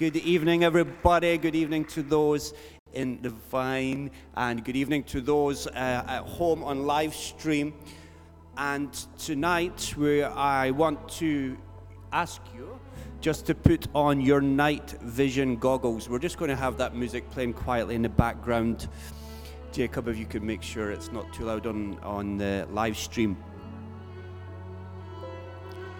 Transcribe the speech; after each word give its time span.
Good 0.00 0.16
evening, 0.16 0.64
everybody. 0.64 1.36
Good 1.36 1.54
evening 1.54 1.84
to 1.88 2.02
those 2.02 2.54
in 2.94 3.20
the 3.20 3.28
vine, 3.28 4.10
and 4.34 4.64
good 4.64 4.74
evening 4.74 5.02
to 5.04 5.20
those 5.20 5.66
uh, 5.66 5.70
at 5.74 6.22
home 6.22 6.64
on 6.64 6.86
live 6.86 7.14
stream. 7.14 7.74
And 8.56 8.90
tonight, 9.18 9.94
we, 9.98 10.22
I 10.22 10.70
want 10.70 11.06
to 11.18 11.54
ask 12.14 12.40
you 12.54 12.80
just 13.20 13.44
to 13.48 13.54
put 13.54 13.88
on 13.94 14.22
your 14.22 14.40
night 14.40 14.92
vision 15.02 15.56
goggles. 15.56 16.08
We're 16.08 16.18
just 16.18 16.38
going 16.38 16.48
to 16.48 16.56
have 16.56 16.78
that 16.78 16.96
music 16.96 17.30
playing 17.30 17.52
quietly 17.52 17.94
in 17.94 18.00
the 18.00 18.08
background. 18.08 18.88
Jacob, 19.70 20.08
if 20.08 20.16
you 20.16 20.24
could 20.24 20.42
make 20.42 20.62
sure 20.62 20.90
it's 20.90 21.12
not 21.12 21.30
too 21.34 21.44
loud 21.44 21.66
on, 21.66 21.98
on 22.02 22.38
the 22.38 22.66
live 22.70 22.96
stream. 22.96 23.36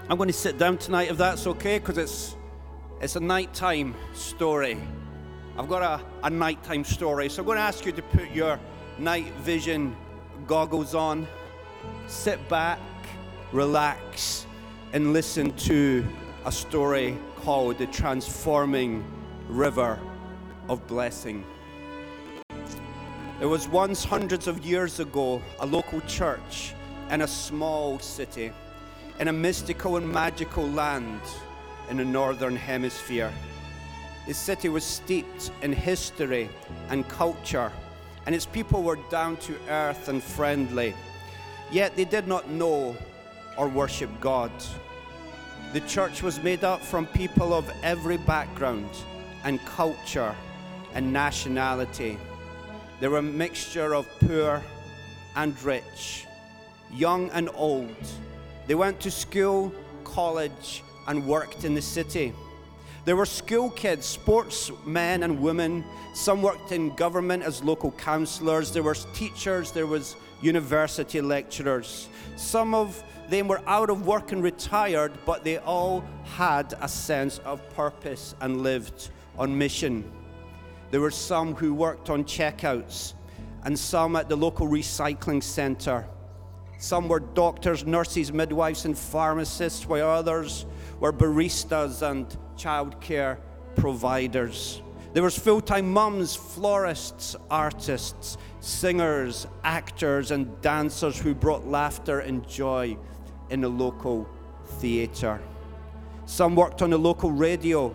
I'm 0.09 0.17
going 0.17 0.29
to 0.29 0.33
sit 0.33 0.57
down 0.57 0.79
tonight 0.79 1.11
if 1.11 1.19
that's 1.19 1.47
okay, 1.47 1.79
because 1.79 1.99
it's, 1.99 2.37
it's 3.01 3.17
a 3.17 3.21
nighttime 3.21 3.95
story. 4.13 4.79
I've 5.57 5.69
got 5.69 5.83
a, 5.83 6.05
a 6.23 6.29
nighttime 6.29 6.85
story, 6.85 7.31
so 7.31 7.41
I'm 7.41 7.47
going 7.47 7.57
to 7.57 7.63
ask 7.63 7.87
you 7.87 7.93
to 7.93 8.03
put 8.03 8.31
your 8.31 8.61
night 8.99 9.33
vision 9.37 9.97
goggles 10.47 10.95
on, 10.95 11.27
sit 12.09 12.47
back, 12.51 12.79
relax, 13.53 14.47
and 14.93 15.15
listen 15.15 15.53
to 15.53 16.07
a 16.45 16.53
story 16.53 17.17
called 17.37 17.79
The 17.79 17.87
Transforming 17.87 19.03
River 19.49 19.99
of 20.69 20.87
Blessing. 20.87 21.45
There 23.39 23.49
was 23.49 23.67
once, 23.67 24.05
hundreds 24.05 24.47
of 24.47 24.65
years 24.65 25.01
ago, 25.01 25.41
a 25.61 25.67
local 25.67 26.03
church 26.03 26.75
in 27.11 27.23
a 27.23 27.27
small 27.27 27.99
city 27.99 28.53
in 29.19 29.29
a 29.29 29.33
mystical 29.33 29.97
and 29.97 30.11
magical 30.11 30.69
land 30.69 31.21
in 31.91 31.99
the 31.99 32.05
northern 32.05 32.57
hemisphere. 32.57 33.33
The 34.27 34.35
city 34.35 34.69
was 34.69 34.85
steeped 34.85 35.51
in 35.63 35.73
history 35.73 36.49
and 36.89 37.07
culture, 37.09 37.71
and 38.25 38.35
its 38.35 38.47
people 38.47 38.83
were 38.83 38.99
down 39.11 39.37
to 39.39 39.57
earth 39.69 40.09
and 40.09 40.23
friendly. 40.23 40.95
Yet 41.71 41.97
they 41.97 42.05
did 42.05 42.27
not 42.27 42.49
know 42.49 42.97
or 43.59 43.69
worship 43.69 44.11
God. 44.21 44.53
The 45.73 45.81
church 45.81 46.23
was 46.23 46.43
made 46.43 46.65
up 46.65 46.81
from 46.81 47.07
people 47.07 47.53
of 47.53 47.71
every 47.83 48.17
background 48.17 48.89
and 49.45 49.61
culture 49.67 50.35
and 50.95 51.13
nationality. 51.13 52.19
There 53.01 53.11
were 53.11 53.19
a 53.19 53.23
mixture 53.23 53.95
of 53.95 54.09
poor 54.21 54.63
and 55.37 55.61
rich, 55.63 56.27
young 56.93 57.31
and 57.31 57.51
old 57.55 57.97
they 58.71 58.77
went 58.77 59.01
to 59.01 59.11
school, 59.11 59.73
college, 60.05 60.85
and 61.11 61.27
worked 61.27 61.65
in 61.65 61.75
the 61.75 61.83
city. 61.83 62.33
There 63.05 63.17
were 63.17 63.27
school 63.27 63.69
kids, 63.71 64.07
sportsmen 64.07 65.25
and 65.25 65.41
women. 65.41 65.85
Some 66.15 66.41
worked 66.41 66.71
in 66.71 66.95
government 66.95 67.43
as 67.43 67.65
local 67.65 67.91
councillors. 67.91 68.71
There 68.71 68.85
were 68.85 68.95
teachers. 68.95 69.73
There 69.73 69.89
was 69.89 70.15
university 70.41 71.21
lecturers. 71.21 72.09
Some 72.37 72.75
of 72.75 73.03
them 73.29 73.49
were 73.49 73.61
out 73.67 73.91
of 73.91 74.07
work 74.07 74.31
and 74.31 74.41
retired, 74.41 75.13
but 75.27 75.43
they 75.43 75.59
all 75.59 76.05
had 76.23 76.75
a 76.81 76.87
sense 76.87 77.39
of 77.39 77.69
purpose 77.75 78.37
and 78.41 78.63
lived 78.63 79.11
on 79.37 79.59
mission. 79.59 80.09
There 80.93 81.01
were 81.01 81.11
some 81.11 81.57
who 81.57 81.75
worked 81.75 82.09
on 82.09 82.23
checkouts 82.23 83.15
and 83.65 83.77
some 83.77 84.15
at 84.15 84.29
the 84.29 84.37
local 84.37 84.69
recycling 84.69 85.43
centre. 85.43 86.07
Some 86.81 87.09
were 87.09 87.21
doctors, 87.21 87.85
nurses, 87.85 88.33
midwives, 88.33 88.87
and 88.87 88.97
pharmacists, 88.97 89.87
while 89.87 90.09
others 90.09 90.65
were 90.99 91.13
baristas 91.13 92.01
and 92.01 92.27
childcare 92.57 93.37
providers. 93.77 94.81
There 95.13 95.23
was 95.23 95.39
full-time 95.39 95.93
mums, 95.93 96.35
florists, 96.35 97.37
artists, 97.51 98.39
singers, 98.61 99.47
actors, 99.63 100.31
and 100.31 100.59
dancers 100.63 101.19
who 101.19 101.35
brought 101.35 101.67
laughter 101.67 102.21
and 102.21 102.49
joy 102.49 102.97
in 103.51 103.61
the 103.61 103.69
local 103.69 104.27
theatre. 104.65 105.39
Some 106.25 106.57
worked 106.57 106.81
on 106.81 106.89
the 106.89 106.99
local 106.99 107.31
radio, 107.31 107.95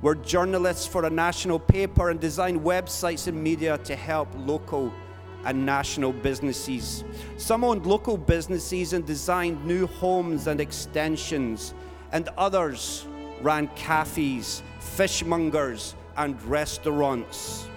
were 0.00 0.14
journalists 0.14 0.86
for 0.86 1.04
a 1.04 1.10
national 1.10 1.58
paper, 1.58 2.08
and 2.08 2.18
designed 2.18 2.62
websites 2.62 3.26
and 3.26 3.42
media 3.42 3.76
to 3.84 3.94
help 3.94 4.28
local 4.34 4.94
and 5.44 5.64
national 5.64 6.12
businesses. 6.12 7.04
Some 7.36 7.64
owned 7.64 7.86
local 7.86 8.16
businesses 8.16 8.92
and 8.92 9.06
designed 9.06 9.64
new 9.64 9.86
homes 9.86 10.46
and 10.46 10.60
extensions, 10.60 11.74
and 12.12 12.28
others 12.38 13.06
ran 13.40 13.68
cafes, 13.76 14.62
fishmongers, 14.80 15.94
and 16.16 16.40
restaurants. 16.44 17.68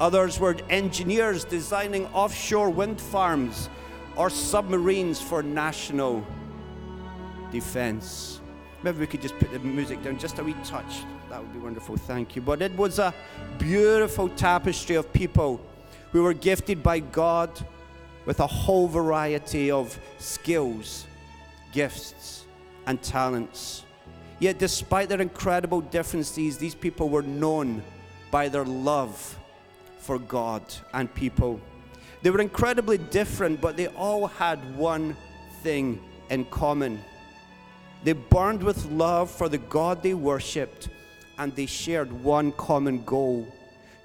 Others 0.00 0.40
were 0.40 0.56
engineers 0.70 1.44
designing 1.44 2.06
offshore 2.06 2.70
wind 2.70 3.00
farms 3.00 3.68
or 4.16 4.28
submarines 4.30 5.20
for 5.20 5.42
national 5.42 6.26
defense. 7.52 8.40
Maybe 8.82 8.98
we 8.98 9.06
could 9.06 9.22
just 9.22 9.38
put 9.38 9.52
the 9.52 9.58
music 9.60 10.02
down 10.02 10.18
just 10.18 10.38
a 10.38 10.44
wee 10.44 10.56
touch. 10.64 11.04
That 11.30 11.40
would 11.40 11.52
be 11.52 11.58
wonderful. 11.58 11.96
Thank 11.96 12.36
you. 12.36 12.42
But 12.42 12.60
it 12.60 12.76
was 12.76 12.98
a 12.98 13.14
beautiful 13.58 14.28
tapestry 14.30 14.96
of 14.96 15.12
people 15.12 15.60
we 16.14 16.20
were 16.20 16.32
gifted 16.32 16.80
by 16.80 17.00
God 17.00 17.50
with 18.24 18.38
a 18.38 18.46
whole 18.46 18.86
variety 18.86 19.72
of 19.72 19.98
skills, 20.18 21.06
gifts, 21.72 22.44
and 22.86 23.02
talents. 23.02 23.82
Yet, 24.38 24.58
despite 24.58 25.08
their 25.08 25.20
incredible 25.20 25.80
differences, 25.80 26.56
these 26.56 26.76
people 26.76 27.08
were 27.08 27.22
known 27.22 27.82
by 28.30 28.48
their 28.48 28.64
love 28.64 29.36
for 29.98 30.20
God 30.20 30.62
and 30.92 31.12
people. 31.12 31.60
They 32.22 32.30
were 32.30 32.40
incredibly 32.40 32.98
different, 32.98 33.60
but 33.60 33.76
they 33.76 33.88
all 33.88 34.28
had 34.28 34.76
one 34.76 35.16
thing 35.64 36.00
in 36.30 36.44
common. 36.44 37.02
They 38.04 38.12
burned 38.12 38.62
with 38.62 38.86
love 38.86 39.32
for 39.32 39.48
the 39.48 39.58
God 39.58 40.04
they 40.04 40.14
worshipped, 40.14 40.90
and 41.38 41.56
they 41.56 41.66
shared 41.66 42.12
one 42.12 42.52
common 42.52 43.02
goal 43.04 43.52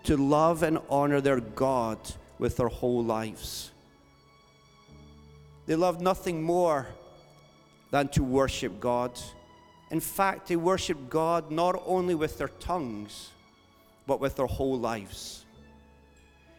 to 0.03 0.17
love 0.17 0.63
and 0.63 0.79
honor 0.89 1.21
their 1.21 1.39
God 1.39 1.97
with 2.37 2.57
their 2.57 2.67
whole 2.67 3.03
lives. 3.03 3.71
They 5.65 5.75
loved 5.75 6.01
nothing 6.01 6.41
more 6.41 6.87
than 7.91 8.07
to 8.09 8.23
worship 8.23 8.79
God. 8.79 9.19
In 9.91 9.99
fact, 9.99 10.47
they 10.47 10.55
worshiped 10.55 11.09
God 11.09 11.51
not 11.51 11.81
only 11.85 12.15
with 12.15 12.37
their 12.37 12.47
tongues, 12.47 13.29
but 14.07 14.19
with 14.19 14.35
their 14.35 14.47
whole 14.47 14.79
lives. 14.79 15.45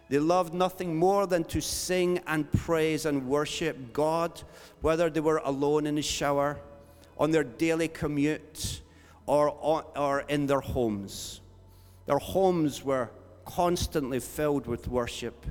They 0.09 0.19
loved 0.19 0.55
nothing 0.55 0.97
more 0.97 1.27
than 1.27 1.45
to 1.45 1.61
sing 1.61 2.21
and 2.27 2.51
praise 2.53 3.07
and 3.07 3.29
worship 3.29 3.93
God, 3.93 4.43
whether 4.81 5.09
they 5.09 5.21
were 5.21 5.41
alone 5.45 5.87
in 5.87 5.95
the 5.95 6.03
shower, 6.03 6.59
on 7.17 7.31
their 7.31 7.45
daily 7.45 7.87
commute, 7.87 8.81
or, 9.27 9.51
or 9.97 10.21
in 10.29 10.47
their 10.47 10.61
homes. 10.61 11.41
Their 12.07 12.19
homes 12.19 12.85
were 12.85 13.11
constantly 13.55 14.21
filled 14.21 14.67
with 14.67 14.89
worship. 14.89 15.47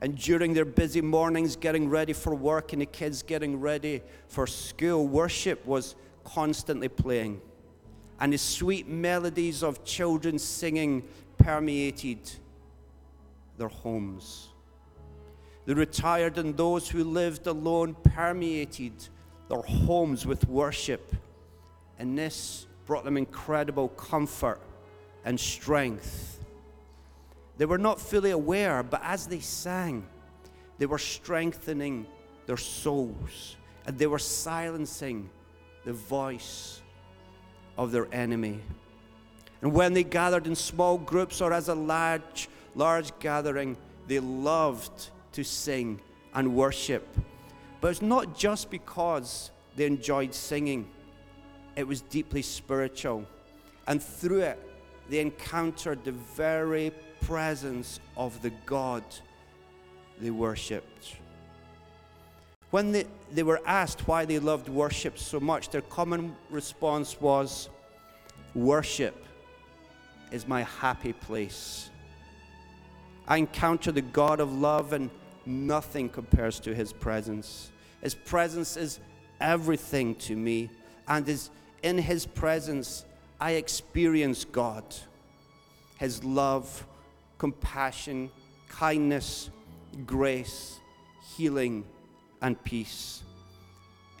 And 0.00 0.16
during 0.16 0.54
their 0.54 0.64
busy 0.64 1.00
mornings 1.00 1.56
getting 1.56 1.88
ready 1.88 2.12
for 2.12 2.34
work 2.34 2.72
and 2.72 2.82
the 2.82 2.86
kids 2.86 3.22
getting 3.22 3.60
ready 3.60 4.02
for 4.28 4.46
school, 4.46 5.06
worship 5.06 5.64
was 5.66 5.94
constantly 6.24 6.88
playing. 6.88 7.40
And 8.20 8.32
the 8.32 8.38
sweet 8.38 8.88
melodies 8.88 9.62
of 9.62 9.84
children 9.84 10.38
singing 10.38 11.04
permeated 11.38 12.18
their 13.58 13.68
homes. 13.68 14.48
The 15.66 15.74
retired 15.74 16.38
and 16.38 16.56
those 16.56 16.88
who 16.88 17.04
lived 17.04 17.46
alone 17.46 17.96
permeated 18.02 18.92
their 19.48 19.62
homes 19.62 20.26
with 20.26 20.46
worship. 20.48 21.14
And 21.98 22.18
this 22.18 22.66
brought 22.86 23.04
them 23.04 23.16
incredible 23.16 23.88
comfort 23.88 24.60
and 25.24 25.40
strength 25.40 26.43
they 27.56 27.66
were 27.66 27.78
not 27.78 28.00
fully 28.00 28.30
aware, 28.30 28.82
but 28.82 29.00
as 29.04 29.26
they 29.26 29.40
sang, 29.40 30.06
they 30.78 30.86
were 30.86 30.98
strengthening 30.98 32.06
their 32.46 32.56
souls 32.56 33.56
and 33.86 33.98
they 33.98 34.06
were 34.06 34.18
silencing 34.18 35.30
the 35.84 35.92
voice 35.92 36.82
of 37.76 37.92
their 37.92 38.12
enemy. 38.12 38.60
And 39.62 39.72
when 39.72 39.92
they 39.92 40.04
gathered 40.04 40.46
in 40.46 40.54
small 40.54 40.98
groups 40.98 41.40
or 41.40 41.52
as 41.52 41.68
a 41.68 41.74
large, 41.74 42.48
large 42.74 43.16
gathering, 43.18 43.76
they 44.06 44.20
loved 44.20 45.10
to 45.32 45.44
sing 45.44 46.00
and 46.34 46.54
worship. 46.54 47.06
But 47.80 47.92
it's 47.92 48.02
not 48.02 48.36
just 48.36 48.70
because 48.70 49.50
they 49.76 49.86
enjoyed 49.86 50.34
singing, 50.34 50.88
it 51.76 51.86
was 51.86 52.00
deeply 52.02 52.42
spiritual. 52.42 53.26
And 53.86 54.02
through 54.02 54.40
it, 54.40 54.58
they 55.08 55.20
encountered 55.20 56.04
the 56.04 56.12
very 56.12 56.92
presence 57.26 58.00
of 58.16 58.40
the 58.42 58.50
God 58.66 59.02
they 60.20 60.30
worshipped. 60.30 61.16
When 62.70 62.92
they, 62.92 63.04
they 63.32 63.42
were 63.42 63.60
asked 63.66 64.08
why 64.08 64.24
they 64.24 64.38
loved 64.38 64.68
worship 64.68 65.18
so 65.18 65.38
much, 65.40 65.70
their 65.70 65.80
common 65.80 66.34
response 66.50 67.20
was 67.20 67.68
worship 68.54 69.24
is 70.32 70.48
my 70.48 70.62
happy 70.64 71.12
place. 71.12 71.90
I 73.26 73.38
encounter 73.38 73.92
the 73.92 74.02
God 74.02 74.40
of 74.40 74.52
love, 74.52 74.92
and 74.92 75.10
nothing 75.46 76.08
compares 76.08 76.58
to 76.60 76.74
his 76.74 76.92
presence. 76.92 77.70
His 78.02 78.14
presence 78.14 78.76
is 78.76 79.00
everything 79.40 80.14
to 80.16 80.36
me, 80.36 80.70
and 81.06 81.28
is 81.28 81.50
in 81.82 81.98
his 81.98 82.26
presence 82.26 83.04
I 83.40 83.52
experience 83.52 84.44
God. 84.44 84.84
His 85.98 86.24
love, 86.24 86.86
compassion, 87.44 88.30
kindness, 88.70 89.50
grace, 90.06 90.80
healing, 91.36 91.84
and 92.40 92.64
peace. 92.64 93.22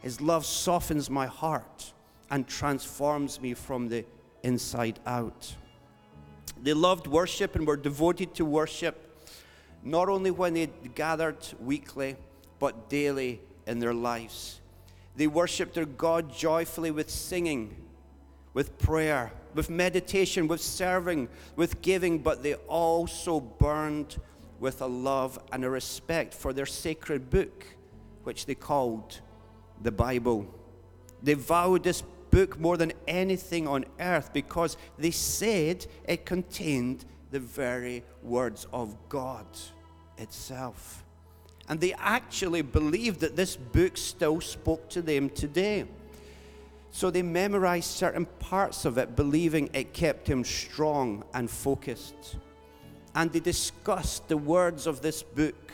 His 0.02 0.20
love 0.20 0.44
softens 0.44 1.08
my 1.08 1.24
heart 1.24 1.94
and 2.30 2.46
transforms 2.46 3.40
me 3.40 3.54
from 3.54 3.88
the 3.88 4.04
inside 4.42 5.00
out. 5.06 5.54
They 6.62 6.74
loved 6.74 7.06
worship 7.06 7.56
and 7.56 7.66
were 7.66 7.78
devoted 7.78 8.34
to 8.34 8.44
worship, 8.44 9.26
not 9.82 10.10
only 10.10 10.30
when 10.30 10.52
they 10.52 10.68
gathered 10.94 11.38
weekly, 11.58 12.16
but 12.58 12.90
daily 12.90 13.40
in 13.66 13.78
their 13.78 13.94
lives. 13.94 14.60
They 15.16 15.28
worshiped 15.28 15.76
their 15.76 15.86
God 15.86 16.30
joyfully 16.30 16.90
with 16.90 17.08
singing, 17.08 17.74
with 18.52 18.76
prayer, 18.76 19.32
with 19.54 19.70
meditation, 19.70 20.48
with 20.48 20.60
serving, 20.60 21.28
with 21.56 21.80
giving, 21.80 22.18
but 22.18 22.42
they 22.42 22.54
also 22.54 23.40
burned 23.40 24.16
with 24.60 24.82
a 24.82 24.86
love 24.86 25.38
and 25.52 25.64
a 25.64 25.70
respect 25.70 26.34
for 26.34 26.52
their 26.52 26.66
sacred 26.66 27.30
book, 27.30 27.66
which 28.24 28.46
they 28.46 28.54
called 28.54 29.20
the 29.82 29.92
Bible. 29.92 30.46
They 31.22 31.34
vowed 31.34 31.84
this 31.84 32.02
book 32.30 32.58
more 32.58 32.76
than 32.76 32.92
anything 33.06 33.68
on 33.68 33.84
earth 34.00 34.32
because 34.32 34.76
they 34.98 35.10
said 35.10 35.86
it 36.06 36.26
contained 36.26 37.04
the 37.30 37.40
very 37.40 38.02
words 38.22 38.66
of 38.72 38.96
God 39.08 39.46
itself. 40.18 41.04
And 41.68 41.80
they 41.80 41.94
actually 41.94 42.62
believed 42.62 43.20
that 43.20 43.36
this 43.36 43.56
book 43.56 43.96
still 43.96 44.40
spoke 44.40 44.88
to 44.90 45.02
them 45.02 45.30
today. 45.30 45.86
So 46.94 47.10
they 47.10 47.22
memorized 47.22 47.90
certain 47.90 48.24
parts 48.38 48.84
of 48.84 48.98
it, 48.98 49.16
believing 49.16 49.68
it 49.72 49.92
kept 49.92 50.28
him 50.28 50.44
strong 50.44 51.24
and 51.34 51.50
focused. 51.50 52.36
And 53.16 53.32
they 53.32 53.40
discussed 53.40 54.28
the 54.28 54.36
words 54.36 54.86
of 54.86 55.02
this 55.02 55.20
book 55.20 55.72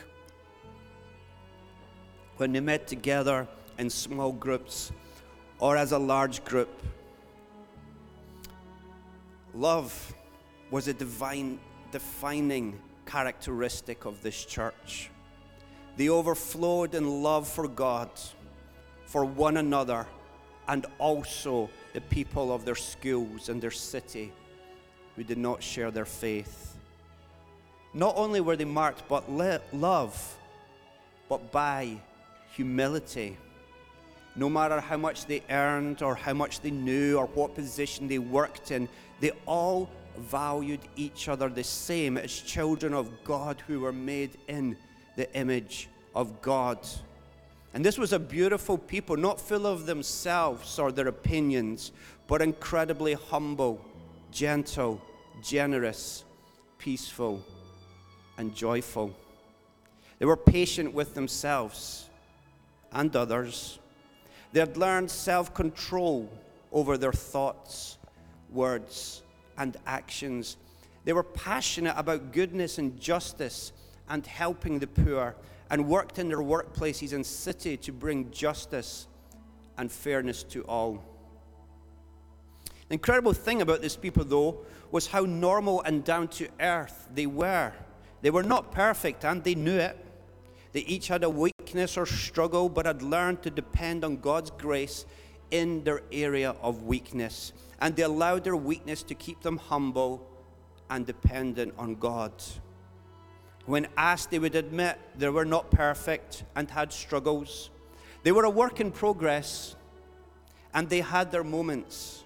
when 2.39 2.53
they 2.53 2.61
met 2.61 2.87
together 2.87 3.47
in 3.79 3.91
small 3.91 4.33
groups 4.33 4.93
or 5.59 5.77
as 5.77 5.93
a 5.93 5.99
large 5.99 6.43
group. 6.43 6.71
Love 9.53 10.15
was 10.71 10.89
a 10.89 10.95
divine, 10.95 11.61
defining 11.93 12.81
characteristic 13.05 14.07
of 14.07 14.23
this 14.23 14.43
church. 14.47 15.11
They 15.99 16.09
overflowed 16.09 16.95
in 16.95 17.23
love 17.23 17.47
for 17.47 17.69
God, 17.69 18.09
for 19.05 19.27
one 19.27 19.59
another, 19.59 20.07
and 20.71 20.87
also 20.99 21.69
the 21.93 22.01
people 22.01 22.53
of 22.53 22.65
their 22.65 22.75
schools 22.75 23.49
and 23.51 23.61
their 23.61 23.71
city 23.71 24.33
who 25.17 25.23
did 25.23 25.39
not 25.39 25.63
share 25.63 25.91
their 25.91 26.07
faith. 26.07 26.77
Not 27.93 28.17
only 28.17 28.41
were 28.41 28.57
they 28.57 28.65
marked 28.65 29.07
by 29.09 29.21
love, 29.73 30.37
but 31.29 31.53
by 31.53 32.01
humility 32.55 33.37
no 34.37 34.49
matter 34.49 34.81
how 34.81 34.97
much 34.97 35.27
they 35.27 35.43
earned 35.51 36.03
or 36.03 36.15
how 36.15 36.33
much 36.33 36.61
they 36.61 36.71
knew 36.71 37.17
or 37.17 37.27
what 37.27 37.55
position 37.55 38.09
they 38.09 38.19
worked 38.19 38.71
in, 38.71 38.89
they 39.21 39.33
all 39.47 39.91
valued 40.17 40.81
each 40.97 41.29
other 41.29 41.49
the 41.49 41.65
same 41.65 42.17
as 42.17 42.33
children 42.33 42.95
of 42.95 43.11
God 43.25 43.63
who 43.67 43.81
were 43.81 43.93
made 43.93 44.39
in 44.49 44.77
the 45.17 45.33
image 45.35 45.89
of 46.15 46.41
God. 46.41 46.79
And 47.73 47.85
this 47.85 47.99
was 47.99 48.13
a 48.13 48.19
beautiful 48.19 48.77
people, 48.79 49.17
not 49.17 49.41
full 49.41 49.67
of 49.67 49.87
themselves 49.87 50.79
or 50.79 50.91
their 50.91 51.09
opinions, 51.09 51.93
but 52.27 52.43
incredibly 52.43 53.15
humble, 53.15 53.85
gentle, 54.33 55.01
generous, 55.43 56.25
peaceful, 56.79 57.45
and 58.39 58.55
joyful. 58.55 59.15
They 60.19 60.27
were 60.27 60.37
patient 60.37 60.93
with 60.93 61.15
themselves 61.15 62.09
and 62.93 63.15
others 63.15 63.79
they 64.53 64.61
had 64.61 64.77
learned 64.77 65.11
self 65.11 65.55
control 65.55 66.31
over 66.73 66.97
their 66.97 67.13
thoughts, 67.13 67.99
words, 68.51 69.23
and 69.57 69.77
actions. 69.87 70.57
They 71.05 71.13
were 71.13 71.23
passionate 71.23 71.95
about 71.97 72.33
goodness 72.33 72.79
and 72.79 73.01
justice 73.01 73.73
and 74.09 74.27
helping 74.27 74.79
the 74.79 74.87
poor 74.87 75.37
and 75.71 75.87
worked 75.87 76.19
in 76.19 76.29
their 76.29 76.39
workplaces 76.39 77.13
and 77.13 77.25
city 77.25 77.77
to 77.77 77.93
bring 77.93 78.31
justice 78.31 79.07
and 79.79 79.91
fairness 79.91 80.43
to 80.43 80.63
all. 80.65 81.03
The 82.89 82.95
incredible 82.95 83.33
thing 83.33 83.63
about 83.63 83.83
these 83.83 83.97
people, 83.97 84.25
though, 84.25 84.67
was 84.91 85.07
how 85.07 85.21
normal 85.25 85.81
and 85.83 86.05
down 86.05 86.29
to 86.29 86.49
earth 86.61 87.09
they 87.15 87.27
were. 87.27 87.73
They 88.21 88.31
were 88.31 88.43
not 88.43 88.73
perfect 88.73 89.25
and 89.25 89.45
they 89.45 89.55
knew 89.55 89.79
it. 89.79 89.97
They 90.73 90.81
each 90.81 91.09
had 91.09 91.25
a 91.25 91.31
weakness 91.31 91.97
or 91.97 92.07
struggle, 92.07 92.69
but 92.69 92.87
had 92.87 93.03
learned 93.03 93.43
to 93.43 93.51
depend 93.51 94.05
on 94.05 94.19
God's 94.19 94.51
grace 94.51 95.07
in 95.51 95.85
their 95.85 96.03
area 96.13 96.55
of 96.63 96.83
weakness. 96.83 97.53
And 97.81 97.97
they 97.97 98.03
allowed 98.03 98.45
their 98.45 98.57
weakness 98.57 99.03
to 99.05 99.15
keep 99.15 99.41
them 99.41 99.57
humble 99.57 100.27
and 100.89 101.07
dependent 101.07 101.75
on 101.79 101.95
God. 101.95 102.33
When 103.71 103.87
asked, 103.97 104.33
they 104.33 104.41
would 104.41 104.57
admit 104.57 104.99
they 105.17 105.29
were 105.29 105.45
not 105.45 105.71
perfect 105.71 106.43
and 106.57 106.69
had 106.69 106.93
struggles. 106.93 107.71
They 108.25 108.33
were 108.33 108.43
a 108.43 108.51
work 108.51 108.81
in 108.81 108.91
progress 108.91 109.77
and 110.75 110.89
they 110.89 111.03
had 111.03 111.31
their 111.31 111.45
moments. 111.45 112.25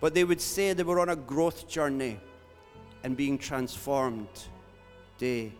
But 0.00 0.14
they 0.14 0.22
would 0.22 0.40
say 0.40 0.72
they 0.72 0.84
were 0.84 1.00
on 1.00 1.08
a 1.08 1.16
growth 1.16 1.66
journey 1.66 2.20
and 3.02 3.16
being 3.16 3.38
transformed 3.38 4.28
day 5.18 5.52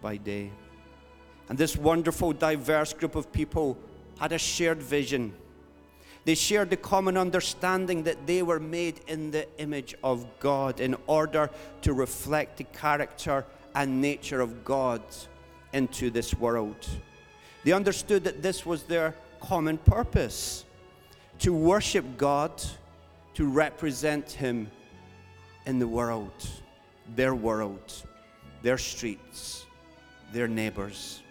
by 0.00 0.16
day. 0.16 0.50
And 1.50 1.58
this 1.58 1.76
wonderful, 1.76 2.32
diverse 2.32 2.94
group 2.94 3.16
of 3.16 3.30
people 3.32 3.76
had 4.18 4.32
a 4.32 4.38
shared 4.38 4.82
vision. 4.82 5.34
They 6.24 6.36
shared 6.36 6.70
the 6.70 6.78
common 6.78 7.18
understanding 7.18 8.04
that 8.04 8.26
they 8.26 8.42
were 8.42 8.60
made 8.60 9.02
in 9.08 9.30
the 9.30 9.46
image 9.60 9.94
of 10.02 10.24
God 10.40 10.80
in 10.80 10.96
order 11.06 11.50
to 11.82 11.92
reflect 11.92 12.56
the 12.56 12.64
character 12.64 13.44
and 13.74 14.00
nature 14.00 14.40
of 14.40 14.64
God 14.64 15.02
into 15.72 16.10
this 16.10 16.34
world. 16.34 16.86
They 17.64 17.72
understood 17.72 18.24
that 18.24 18.42
this 18.42 18.66
was 18.66 18.82
their 18.84 19.14
common 19.40 19.78
purpose 19.78 20.64
to 21.40 21.52
worship 21.52 22.04
God, 22.16 22.62
to 23.34 23.46
represent 23.46 24.30
Him 24.30 24.70
in 25.66 25.78
the 25.78 25.88
world, 25.88 26.32
their 27.16 27.34
world, 27.34 27.92
their 28.62 28.78
streets, 28.78 29.66
their 30.32 30.48
neighbors 30.48 31.22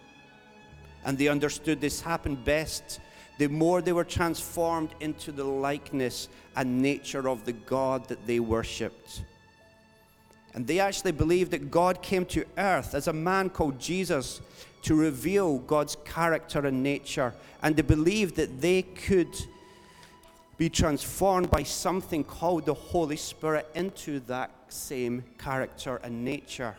and 1.04 1.18
they 1.18 1.28
understood 1.28 1.80
this 1.80 2.00
happened 2.00 2.44
best 2.44 3.00
the 3.38 3.48
more 3.48 3.82
they 3.82 3.92
were 3.92 4.04
transformed 4.04 4.90
into 5.00 5.32
the 5.32 5.44
likeness 5.44 6.28
and 6.54 6.80
nature 6.80 7.28
of 7.28 7.44
the 7.44 7.52
God 7.52 8.06
that 8.08 8.26
they 8.26 8.38
worshipped. 8.38 9.24
And 10.54 10.66
they 10.66 10.80
actually 10.80 11.12
believed 11.12 11.50
that 11.52 11.70
God 11.70 12.02
came 12.02 12.26
to 12.26 12.44
earth 12.58 12.94
as 12.94 13.08
a 13.08 13.12
man 13.12 13.48
called 13.48 13.78
Jesus 13.78 14.40
to 14.82 14.94
reveal 14.94 15.58
God's 15.58 15.96
character 16.04 16.66
and 16.66 16.82
nature. 16.82 17.32
And 17.62 17.76
they 17.76 17.82
believed 17.82 18.36
that 18.36 18.60
they 18.60 18.82
could 18.82 19.34
be 20.58 20.68
transformed 20.68 21.50
by 21.50 21.62
something 21.62 22.22
called 22.22 22.66
the 22.66 22.74
Holy 22.74 23.16
Spirit 23.16 23.66
into 23.74 24.20
that 24.20 24.50
same 24.68 25.24
character 25.38 25.96
and 26.02 26.24
nature. 26.24 26.76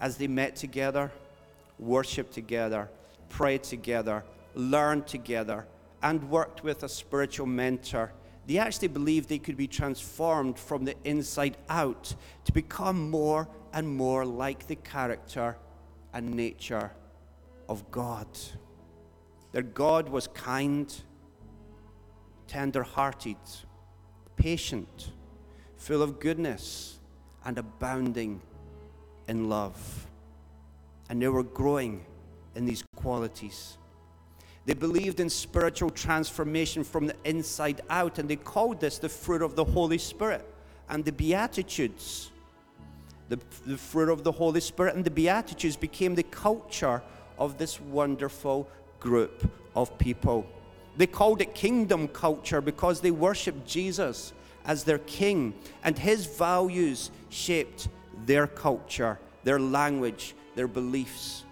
As 0.00 0.16
they 0.16 0.26
met 0.26 0.56
together, 0.56 1.10
worshiped 1.78 2.32
together, 2.32 2.88
prayed 3.28 3.62
together, 3.62 4.24
learned 4.54 5.06
together, 5.06 5.66
and 6.02 6.28
worked 6.28 6.62
with 6.62 6.82
a 6.82 6.88
spiritual 6.88 7.46
mentor, 7.46 8.12
they 8.46 8.58
actually 8.58 8.88
believed 8.88 9.28
they 9.28 9.38
could 9.38 9.56
be 9.56 9.66
transformed 9.66 10.58
from 10.58 10.84
the 10.84 10.94
inside 11.04 11.56
out 11.68 12.14
to 12.44 12.52
become 12.52 13.10
more 13.10 13.48
and 13.72 13.88
more 13.88 14.24
like 14.24 14.66
the 14.66 14.76
character 14.76 15.56
and 16.12 16.34
nature 16.34 16.92
of 17.68 17.90
God. 17.90 18.28
Their 19.52 19.62
God 19.62 20.08
was 20.08 20.28
kind, 20.28 20.94
tender 22.46 22.82
hearted, 22.82 23.36
patient, 24.36 25.12
full 25.76 26.02
of 26.02 26.20
goodness, 26.20 26.98
and 27.44 27.58
abounding 27.58 28.40
in 29.28 29.48
love 29.48 30.06
and 31.08 31.22
they 31.22 31.28
were 31.28 31.42
growing 31.42 32.04
in 32.54 32.66
these 32.66 32.84
qualities. 32.96 33.78
They 34.66 34.74
believed 34.74 35.20
in 35.20 35.30
spiritual 35.30 35.90
transformation 35.90 36.82
from 36.82 37.06
the 37.06 37.14
inside 37.24 37.82
out, 37.88 38.18
and 38.18 38.28
they 38.28 38.36
called 38.36 38.80
this 38.80 38.98
the 38.98 39.08
fruit 39.08 39.40
of 39.40 39.54
the 39.54 39.64
Holy 39.64 39.98
Spirit 39.98 40.44
and 40.88 41.04
the 41.04 41.12
Beatitudes. 41.12 42.32
The, 43.28 43.38
the 43.64 43.78
fruit 43.78 44.08
of 44.08 44.24
the 44.24 44.32
Holy 44.32 44.60
Spirit 44.60 44.96
and 44.96 45.04
the 45.04 45.10
Beatitudes 45.10 45.76
became 45.76 46.16
the 46.16 46.24
culture 46.24 47.00
of 47.38 47.58
this 47.58 47.80
wonderful 47.80 48.68
group 48.98 49.48
of 49.76 49.96
people. 49.98 50.46
They 50.96 51.06
called 51.06 51.40
it 51.40 51.54
kingdom 51.54 52.08
culture 52.08 52.60
because 52.60 53.00
they 53.00 53.10
worshiped 53.12 53.66
Jesus 53.66 54.32
as 54.64 54.82
their 54.82 54.98
king, 54.98 55.54
and 55.84 55.96
his 55.96 56.26
values 56.26 57.12
shaped 57.28 57.88
their 58.24 58.48
culture, 58.48 59.18
their 59.44 59.60
language, 59.60 60.34
their 60.56 60.66
beliefs, 60.66 61.44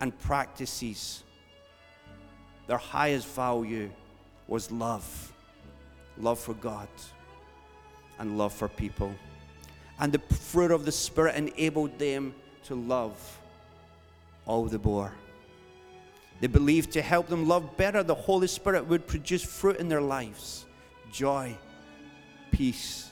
and 0.00 0.16
practices. 0.20 1.24
Their 2.66 2.78
highest 2.78 3.26
value 3.28 3.90
was 4.46 4.70
love 4.70 5.32
love 6.18 6.38
for 6.38 6.54
God 6.54 6.88
and 8.18 8.38
love 8.38 8.52
for 8.52 8.68
people. 8.68 9.14
And 9.98 10.12
the 10.12 10.18
fruit 10.34 10.70
of 10.70 10.84
the 10.84 10.92
Spirit 10.92 11.36
enabled 11.36 11.98
them 11.98 12.34
to 12.64 12.74
love 12.74 13.38
all 14.46 14.64
the 14.64 14.78
more. 14.78 15.12
They 16.40 16.46
believed 16.48 16.92
to 16.92 17.02
help 17.02 17.28
them 17.28 17.46
love 17.46 17.76
better, 17.76 18.02
the 18.02 18.14
Holy 18.14 18.48
Spirit 18.48 18.86
would 18.86 19.06
produce 19.06 19.44
fruit 19.44 19.76
in 19.76 19.88
their 19.88 20.00
lives 20.00 20.66
joy, 21.12 21.54
peace, 22.50 23.10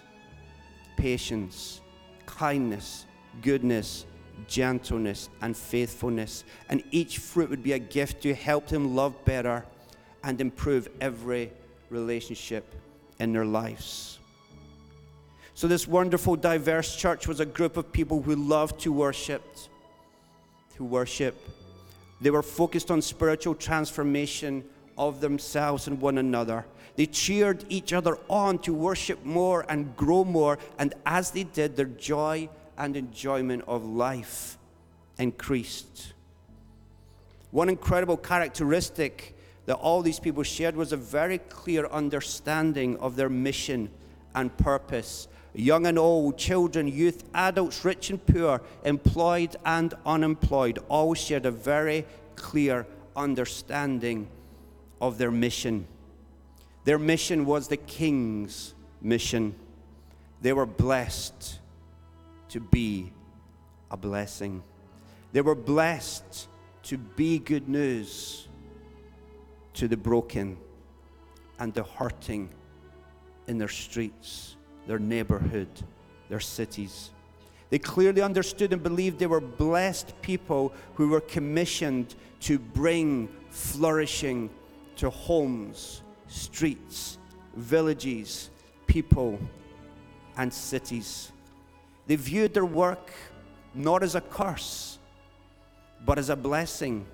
patience, 0.97 1.81
kindness, 2.27 3.05
goodness, 3.43 4.07
gentleness, 4.47 5.29
and 5.41 5.57
faithfulness. 5.57 6.45
And 6.69 6.83
each 6.91 7.19
fruit 7.19 7.51
would 7.51 7.63
be 7.63 7.73
a 7.73 7.79
gift 7.79 8.23
to 8.23 8.35
help 8.35 8.69
them 8.69 8.95
love 8.95 9.25
better 9.25 9.65
and 10.23 10.41
improve 10.41 10.89
every 11.01 11.53
relationship 11.89 12.75
in 13.19 13.33
their 13.33 13.45
lives. 13.45 14.19
So, 15.55 15.69
this 15.69 15.87
wonderful, 15.87 16.37
diverse 16.37 16.97
church 16.97 17.29
was 17.29 17.41
a 17.41 17.47
group 17.47 17.77
of 17.77 17.93
people 17.93 18.23
who 18.23 18.35
loved 18.35 18.81
to 18.81 18.93
worship. 18.93 19.43
To 20.77 20.85
worship. 20.85 21.37
They 22.21 22.31
were 22.31 22.43
focused 22.43 22.91
on 22.91 23.03
spiritual 23.03 23.55
transformation 23.55 24.65
of 24.97 25.21
themselves 25.21 25.87
and 25.87 26.01
one 26.01 26.19
another. 26.19 26.67
They 26.97 27.07
cheered 27.07 27.65
each 27.69 27.93
other 27.93 28.19
on 28.29 28.59
to 28.61 28.75
worship 28.75 29.25
more 29.25 29.65
and 29.69 29.97
grow 29.97 30.25
more, 30.25 30.59
and 30.79 30.95
as 31.07 31.31
they 31.31 31.45
did, 31.45 31.77
their 31.77 31.87
joy 31.87 32.49
and 32.81 32.97
enjoyment 32.97 33.63
of 33.69 33.85
life 33.85 34.57
increased. 35.19 36.15
One 37.51 37.69
incredible 37.69 38.17
characteristic 38.17 39.37
that 39.67 39.75
all 39.75 40.01
these 40.01 40.19
people 40.19 40.43
shared 40.43 40.75
was 40.75 40.93
a 40.93 40.97
very 40.97 41.39
clear 41.39 41.87
understanding 41.89 42.97
of 42.97 43.17
their 43.17 43.29
mission 43.29 43.91
and 44.35 44.57
purpose. 44.57 45.29
Young 45.53 45.87
and 45.87 45.99
old, 45.99 46.39
children, 46.39 46.89
youth, 46.89 47.23
adults, 47.35 47.85
rich 47.85 48.09
and 48.09 48.25
poor, 48.25 48.63
employed 48.85 49.57
and 49.67 49.93
unemployed, 50.07 50.79
all 50.89 51.13
shared 51.13 51.45
a 51.45 51.51
very 51.51 52.07
clear 52.35 52.87
understanding 53.15 54.27
of 55.03 55.19
their 55.19 55.31
mission. 55.31 55.87
Their 56.85 56.99
mission 56.99 57.45
was 57.45 57.69
the 57.69 57.77
king's 57.77 58.73
mission. 59.03 59.55
They 60.41 60.55
were 60.55 60.67
blessed 60.67 61.60
to 62.51 62.61
be 62.61 63.13
a 63.91 63.97
blessing. 63.97 64.63
They 65.33 65.41
were 65.41 65.55
blessed 65.55 66.49
to 66.85 66.99
be 66.99 67.39
good 67.39 67.69
news 67.69 68.49
to 69.75 69.89
the 69.89 69.97
broken 69.97 70.57
and 71.59 71.73
the 71.75 71.83
hurting 71.83 72.51
in 73.47 73.59
their 73.59 73.69
streets, 73.69 74.57
their 74.87 74.99
neighborhood, 74.99 75.69
their 76.29 76.41
cities. 76.41 77.11
They 77.71 77.79
clearly 77.79 78.23
understood 78.23 78.73
and 78.73 78.83
believed 78.83 79.19
they 79.19 79.27
were 79.27 79.41
blessed 79.41 80.21
people 80.23 80.73
who 80.95 81.09
were 81.09 81.21
commissioned 81.21 82.15
to 82.41 82.59
bring 82.59 83.29
flourishing 83.51 84.51
to 84.97 85.11
homes, 85.11 86.03
streets, 86.27 87.19
villages, 87.55 88.51
people, 88.87 89.39
and 90.37 90.53
cities. 90.53 91.33
They 92.11 92.17
viewed 92.17 92.55
their 92.55 92.65
work 92.65 93.13
not 93.73 94.03
as 94.03 94.17
a 94.17 94.21
curse, 94.21 94.99
but 96.05 96.19
as 96.19 96.29
a 96.29 96.35
blessing. 96.35 97.07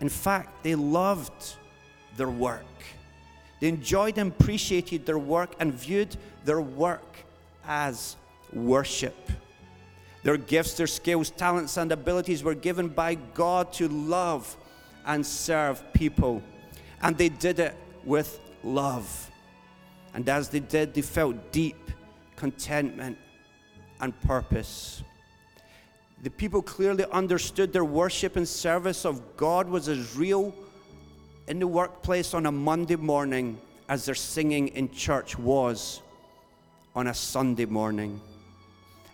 In 0.00 0.10
fact, 0.10 0.62
they 0.62 0.74
loved 0.74 1.56
their 2.18 2.28
work. 2.28 2.66
They 3.58 3.68
enjoyed 3.68 4.18
and 4.18 4.30
appreciated 4.30 5.06
their 5.06 5.18
work 5.18 5.54
and 5.60 5.72
viewed 5.72 6.14
their 6.44 6.60
work 6.60 7.24
as 7.66 8.16
worship. 8.52 9.16
Their 10.24 10.36
gifts, 10.36 10.74
their 10.74 10.86
skills, 10.86 11.30
talents, 11.30 11.78
and 11.78 11.90
abilities 11.90 12.44
were 12.44 12.54
given 12.54 12.88
by 12.88 13.14
God 13.14 13.72
to 13.80 13.88
love 13.88 14.54
and 15.06 15.24
serve 15.24 15.82
people. 15.94 16.42
And 17.00 17.16
they 17.16 17.30
did 17.30 17.60
it 17.60 17.74
with 18.04 18.38
love. 18.62 19.30
And 20.12 20.28
as 20.28 20.50
they 20.50 20.60
did, 20.60 20.92
they 20.92 21.00
felt 21.00 21.50
deep 21.50 21.90
contentment 22.36 23.16
and 24.02 24.20
purpose. 24.22 25.02
The 26.22 26.30
people 26.30 26.60
clearly 26.60 27.04
understood 27.10 27.72
their 27.72 27.84
worship 27.84 28.36
and 28.36 28.46
service 28.46 29.06
of 29.06 29.36
God 29.36 29.68
was 29.68 29.88
as 29.88 30.14
real 30.14 30.54
in 31.48 31.58
the 31.58 31.66
workplace 31.66 32.34
on 32.34 32.46
a 32.46 32.52
Monday 32.52 32.96
morning 32.96 33.58
as 33.88 34.04
their 34.04 34.14
singing 34.14 34.68
in 34.68 34.90
church 34.90 35.38
was 35.38 36.02
on 36.94 37.06
a 37.06 37.14
Sunday 37.14 37.64
morning. 37.64 38.20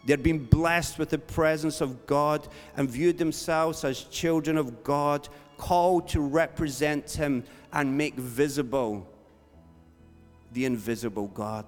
They 0.04 0.12
had 0.12 0.23
been 0.23 0.45
blessed 0.45 0.99
with 0.99 1.11
the 1.11 1.18
presence 1.18 1.80
of 1.80 2.07
God 2.07 2.47
and 2.76 2.88
viewed 2.88 3.18
themselves 3.18 3.85
as 3.85 4.02
children 4.04 4.57
of 4.57 4.83
God, 4.83 5.28
called 5.57 6.09
to 6.09 6.21
represent 6.21 7.11
Him 7.11 7.45
and 7.73 7.97
make 7.97 8.14
visible 8.14 9.07
the 10.52 10.64
invisible 10.64 11.26
God. 11.28 11.66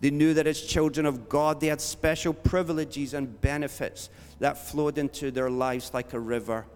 They 0.00 0.10
knew 0.10 0.34
that 0.34 0.46
as 0.46 0.60
children 0.60 1.06
of 1.06 1.28
God, 1.28 1.60
they 1.60 1.68
had 1.68 1.80
special 1.80 2.34
privileges 2.34 3.14
and 3.14 3.40
benefits 3.40 4.10
that 4.38 4.58
flowed 4.58 4.98
into 4.98 5.30
their 5.30 5.50
lives 5.50 5.94
like 5.94 6.12
a 6.12 6.20
river. 6.20 6.66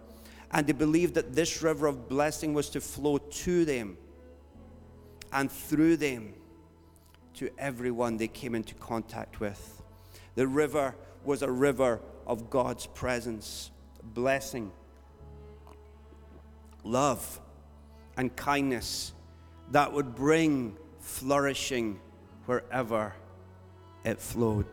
And 0.51 0.65
they 0.65 0.73
believed 0.73 1.13
that 1.15 1.35
this 1.35 1.61
river 1.61 1.87
of 1.87 2.09
blessing 2.09 2.53
was 2.53 2.69
to 2.71 2.81
flow 2.81 3.17
to 3.17 3.65
them 3.65 3.97
and 5.31 5.51
through 5.51 5.97
them 5.97 6.33
to 7.35 7.49
everyone 7.57 8.17
they 8.17 8.27
came 8.27 8.55
into 8.55 8.73
contact 8.75 9.39
with. 9.39 9.81
The 10.35 10.47
river 10.47 10.95
was 11.23 11.41
a 11.41 11.51
river 11.51 12.01
of 12.25 12.49
God's 12.49 12.87
presence, 12.87 13.71
blessing, 14.03 14.71
love, 16.83 17.39
and 18.17 18.35
kindness 18.35 19.13
that 19.71 19.93
would 19.93 20.15
bring 20.15 20.75
flourishing 20.99 21.99
wherever 22.49 23.13
it 24.03 24.19
flowed. 24.19 24.65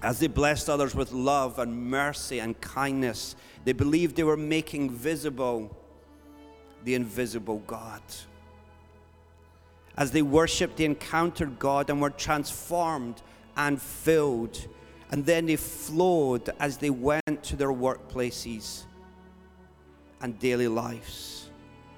As 0.00 0.18
they 0.18 0.28
blessed 0.28 0.70
others 0.70 0.94
with 0.94 1.12
love 1.12 1.58
and 1.58 1.90
mercy 1.90 2.38
and 2.38 2.58
kindness, 2.58 3.36
they 3.66 3.74
believed 3.74 4.16
they 4.16 4.24
were 4.24 4.38
making 4.38 4.88
visible 4.88 5.76
the 6.84 6.94
invisible 6.94 7.58
God. 7.66 8.00
As 9.98 10.10
they 10.10 10.22
worshiped, 10.22 10.78
they 10.78 10.86
encountered 10.86 11.58
God 11.58 11.90
and 11.90 12.00
were 12.00 12.08
transformed 12.08 13.20
and 13.58 13.80
filled. 13.80 14.58
And 15.10 15.26
then 15.26 15.44
they 15.44 15.56
flowed 15.56 16.48
as 16.60 16.78
they 16.78 16.88
went 16.88 17.42
to 17.42 17.56
their 17.56 17.74
workplaces 17.74 18.84
and 20.22 20.38
daily 20.38 20.68
lives. 20.68 21.50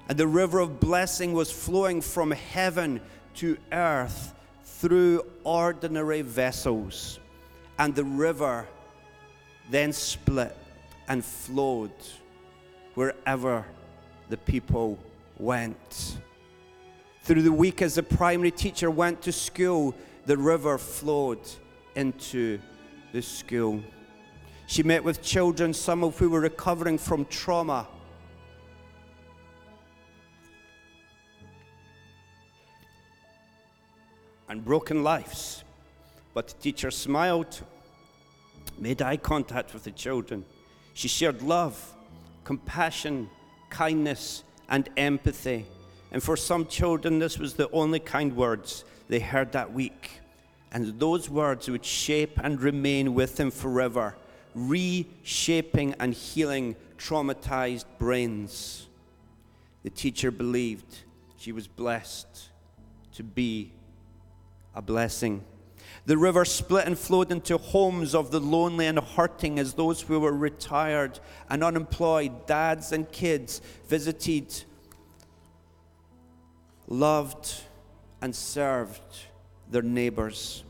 And 0.09 0.17
the 0.17 0.27
river 0.27 0.59
of 0.59 0.81
blessing 0.81 1.31
was 1.31 1.49
flowing 1.49 2.01
from 2.01 2.31
heaven 2.31 2.99
to 3.35 3.57
earth 3.71 4.33
through 4.79 5.25
ordinary 5.43 6.21
vessels, 6.21 7.19
and 7.79 7.95
the 7.95 8.03
river 8.03 8.67
then 9.71 9.91
split 9.91 10.55
and 11.07 11.25
flowed 11.25 11.91
wherever 12.93 13.65
the 14.29 14.37
people 14.37 14.99
went. 15.39 16.19
Through 17.23 17.41
the 17.41 17.51
week, 17.51 17.81
as 17.81 17.95
the 17.95 18.03
primary 18.03 18.51
teacher 18.51 18.91
went 18.91 19.21
to 19.23 19.31
school, 19.31 19.95
the 20.27 20.37
river 20.37 20.77
flowed 20.77 21.41
into 21.95 22.59
the 23.13 23.21
school. 23.21 23.81
She 24.67 24.83
met 24.83 25.03
with 25.03 25.23
children, 25.23 25.73
some 25.73 26.03
of 26.03 26.19
who 26.19 26.29
were 26.29 26.41
recovering 26.41 26.99
from 26.99 27.25
trauma 27.25 27.87
broken 34.67 35.01
lives. 35.01 35.63
But 36.33 36.49
the 36.49 36.55
teacher 36.55 36.91
smiled, 36.91 37.61
made 38.77 39.01
eye 39.01 39.15
contact 39.15 39.73
with 39.73 39.85
the 39.85 39.91
children. 39.91 40.43
She 40.93 41.07
shared 41.07 41.41
love, 41.41 41.95
compassion, 42.43 43.29
kindness, 43.69 44.43
and 44.67 44.89
empathy. 44.97 45.65
And 46.11 46.21
for 46.21 46.35
some 46.35 46.67
children, 46.67 47.17
this 47.17 47.39
was 47.39 47.53
the 47.53 47.69
only 47.71 48.01
kind 48.01 48.35
words 48.35 48.83
they 49.07 49.21
heard 49.21 49.53
that 49.53 49.71
week. 49.71 50.19
And 50.73 50.99
those 50.99 51.29
words 51.29 51.69
would 51.69 51.85
shape 51.85 52.37
and 52.43 52.61
remain 52.61 53.15
with 53.15 53.37
them 53.37 53.51
forever, 53.51 54.17
reshaping 54.53 55.95
and 55.97 56.13
healing 56.13 56.75
traumatized 56.97 57.85
brains. 57.97 58.87
The 59.83 59.91
teacher 59.91 60.29
believed 60.29 60.97
she 61.37 61.53
was 61.53 61.67
blessed 61.67 62.49
to 63.13 63.23
be 63.23 63.71
a 64.77 64.81
blessing. 64.81 65.43
The 66.05 66.17
river 66.17 66.45
split 66.45 66.85
and 66.85 66.97
flowed 66.97 67.31
into 67.31 67.57
homes 67.57 68.13
of 68.13 68.29
the 68.29 68.39
lonely 68.39 68.85
and 68.85 68.99
hurting 68.99 69.57
as 69.57 69.73
those 69.73 70.01
who 70.01 70.19
were 70.19 70.31
retired 70.31 71.19
and 71.49 71.63
unemployed, 71.63 72.45
dads 72.45 72.91
and 72.91 73.11
kids, 73.11 73.59
visited, 73.87 74.63
loved, 76.87 77.55
and 78.21 78.35
served 78.35 79.01
their 79.71 79.81
neighbors. 79.81 80.63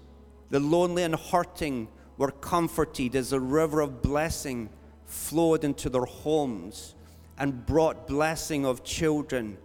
The 0.51 0.61
lonely 0.61 1.03
and 1.03 1.15
hurting 1.15 1.89
were 2.17 2.31
comforted 2.31 3.13
as 3.15 3.33
a 3.33 3.39
river 3.39 3.81
of 3.81 4.01
blessing 4.01 4.69
flowed 5.05 5.65
into 5.65 5.89
their 5.89 6.05
homes 6.05 6.95
and 7.37 7.65
brought 7.65 8.07
blessing 8.07 8.65
of 8.65 8.85
children, 8.85 9.57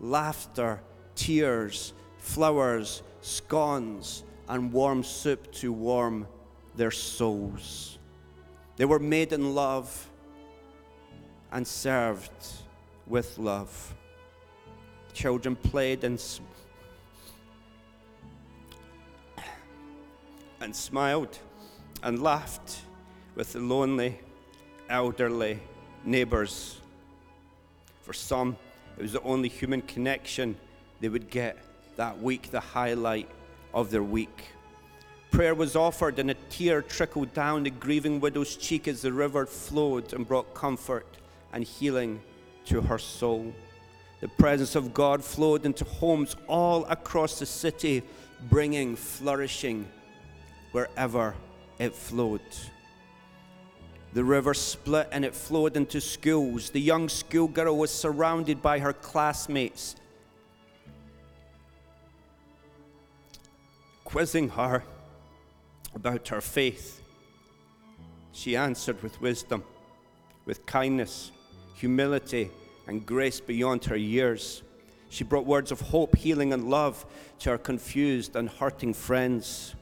laughter, 0.00 0.80
tears, 1.14 1.92
flowers, 2.18 3.02
scones, 3.20 4.24
and 4.48 4.72
warm 4.72 5.04
soup 5.04 5.50
to 5.52 5.72
warm 5.72 6.26
their 6.74 6.90
souls. 6.90 7.98
They 8.76 8.84
were 8.84 8.98
made 8.98 9.32
in 9.32 9.54
love 9.54 10.08
and 11.52 11.66
served 11.66 12.32
with 13.06 13.38
love. 13.38 13.94
Children 15.12 15.54
played 15.54 16.02
and, 16.02 16.20
and 20.60 20.74
smiled 20.74 21.38
and 22.02 22.22
laughed 22.22 22.82
with 23.34 23.52
the 23.52 23.60
lonely, 23.60 24.18
elderly 24.88 25.60
neighbors. 26.04 26.80
For 28.02 28.12
some, 28.12 28.56
it 28.96 29.02
was 29.02 29.12
the 29.12 29.22
only 29.22 29.48
human 29.48 29.82
connection 29.82 30.56
they 31.00 31.08
would 31.08 31.30
get 31.30 31.58
that 32.00 32.18
week, 32.18 32.50
the 32.50 32.60
highlight 32.60 33.28
of 33.74 33.90
their 33.90 34.02
week. 34.02 34.46
Prayer 35.30 35.54
was 35.54 35.76
offered, 35.76 36.18
and 36.18 36.30
a 36.30 36.34
tear 36.48 36.80
trickled 36.80 37.34
down 37.34 37.62
the 37.64 37.68
grieving 37.68 38.20
widow's 38.20 38.56
cheek 38.56 38.88
as 38.88 39.02
the 39.02 39.12
river 39.12 39.44
flowed 39.44 40.14
and 40.14 40.26
brought 40.26 40.54
comfort 40.54 41.06
and 41.52 41.62
healing 41.62 42.18
to 42.64 42.80
her 42.80 42.96
soul. 42.96 43.52
The 44.22 44.28
presence 44.28 44.76
of 44.76 44.94
God 44.94 45.22
flowed 45.22 45.66
into 45.66 45.84
homes 45.84 46.36
all 46.48 46.86
across 46.86 47.38
the 47.38 47.44
city, 47.44 48.02
bringing 48.48 48.96
flourishing 48.96 49.86
wherever 50.72 51.34
it 51.78 51.94
flowed. 51.94 52.40
The 54.14 54.24
river 54.24 54.54
split 54.54 55.10
and 55.12 55.22
it 55.22 55.34
flowed 55.34 55.76
into 55.76 56.00
schools. 56.00 56.70
The 56.70 56.80
young 56.80 57.10
schoolgirl 57.10 57.76
was 57.76 57.90
surrounded 57.90 58.62
by 58.62 58.78
her 58.78 58.94
classmates, 58.94 59.96
quizzing 64.10 64.48
her 64.48 64.82
about 65.94 66.26
her 66.28 66.40
faith. 66.40 67.00
She 68.32 68.56
answered 68.56 69.00
with 69.04 69.20
wisdom, 69.20 69.62
with 70.46 70.66
kindness, 70.66 71.30
humility, 71.74 72.50
and 72.88 73.06
grace 73.06 73.38
beyond 73.38 73.84
her 73.84 73.96
years. 73.96 74.62
She 75.10 75.22
brought 75.22 75.46
words 75.46 75.70
of 75.70 75.80
hope, 75.80 76.16
healing, 76.16 76.52
and 76.52 76.68
love 76.68 77.06
to 77.40 77.50
her 77.50 77.58
confused 77.58 78.34
and 78.34 78.48
hurting 78.48 78.94
friends. 78.94 79.76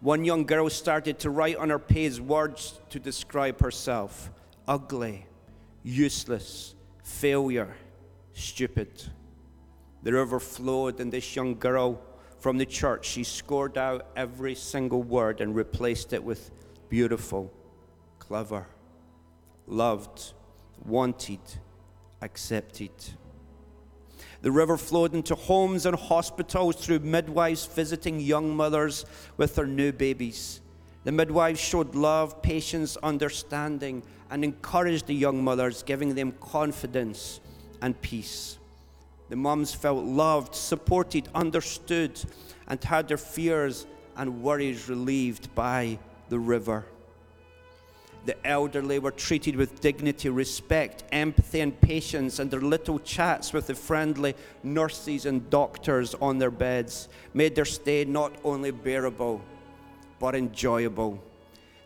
One 0.00 0.24
young 0.24 0.44
girl 0.44 0.70
started 0.70 1.18
to 1.20 1.30
write 1.30 1.56
on 1.56 1.70
her 1.70 1.78
page 1.80 2.20
words 2.20 2.78
to 2.90 3.00
describe 3.00 3.60
herself 3.60 4.30
ugly, 4.68 5.26
useless, 5.82 6.76
failure, 7.02 7.74
stupid. 8.32 8.90
The 10.04 10.12
river 10.12 10.38
flowed, 10.38 11.00
and 11.00 11.12
this 11.12 11.34
young 11.34 11.58
girl 11.58 12.00
from 12.44 12.58
the 12.58 12.66
church, 12.66 13.06
she 13.06 13.24
scored 13.24 13.78
out 13.78 14.06
every 14.16 14.54
single 14.54 15.02
word 15.02 15.40
and 15.40 15.56
replaced 15.56 16.12
it 16.12 16.22
with 16.22 16.50
beautiful, 16.90 17.50
clever, 18.18 18.66
loved, 19.66 20.34
wanted, 20.84 21.40
accepted. 22.20 22.90
The 24.42 24.50
river 24.50 24.76
flowed 24.76 25.14
into 25.14 25.34
homes 25.34 25.86
and 25.86 25.96
hospitals 25.96 26.76
through 26.76 26.98
midwives 26.98 27.64
visiting 27.64 28.20
young 28.20 28.54
mothers 28.54 29.06
with 29.38 29.54
their 29.54 29.66
new 29.66 29.90
babies. 29.90 30.60
The 31.04 31.12
midwives 31.12 31.60
showed 31.60 31.94
love, 31.94 32.42
patience, 32.42 32.98
understanding, 33.02 34.02
and 34.30 34.44
encouraged 34.44 35.06
the 35.06 35.14
young 35.14 35.42
mothers, 35.42 35.82
giving 35.82 36.14
them 36.14 36.32
confidence 36.32 37.40
and 37.80 37.98
peace. 38.02 38.58
The 39.28 39.36
mums 39.36 39.74
felt 39.74 40.04
loved, 40.04 40.54
supported, 40.54 41.28
understood, 41.34 42.20
and 42.68 42.82
had 42.82 43.08
their 43.08 43.16
fears 43.16 43.86
and 44.16 44.42
worries 44.42 44.88
relieved 44.88 45.54
by 45.54 45.98
the 46.28 46.38
river. 46.38 46.84
The 48.26 48.46
elderly 48.46 48.98
were 48.98 49.10
treated 49.10 49.54
with 49.54 49.80
dignity, 49.80 50.30
respect, 50.30 51.04
empathy, 51.12 51.60
and 51.60 51.78
patience, 51.78 52.38
and 52.38 52.50
their 52.50 52.60
little 52.60 52.98
chats 52.98 53.52
with 53.52 53.66
the 53.66 53.74
friendly 53.74 54.34
nurses 54.62 55.26
and 55.26 55.50
doctors 55.50 56.14
on 56.14 56.38
their 56.38 56.50
beds 56.50 57.08
made 57.34 57.54
their 57.54 57.66
stay 57.66 58.04
not 58.06 58.32
only 58.42 58.70
bearable, 58.70 59.42
but 60.18 60.34
enjoyable. 60.34 61.22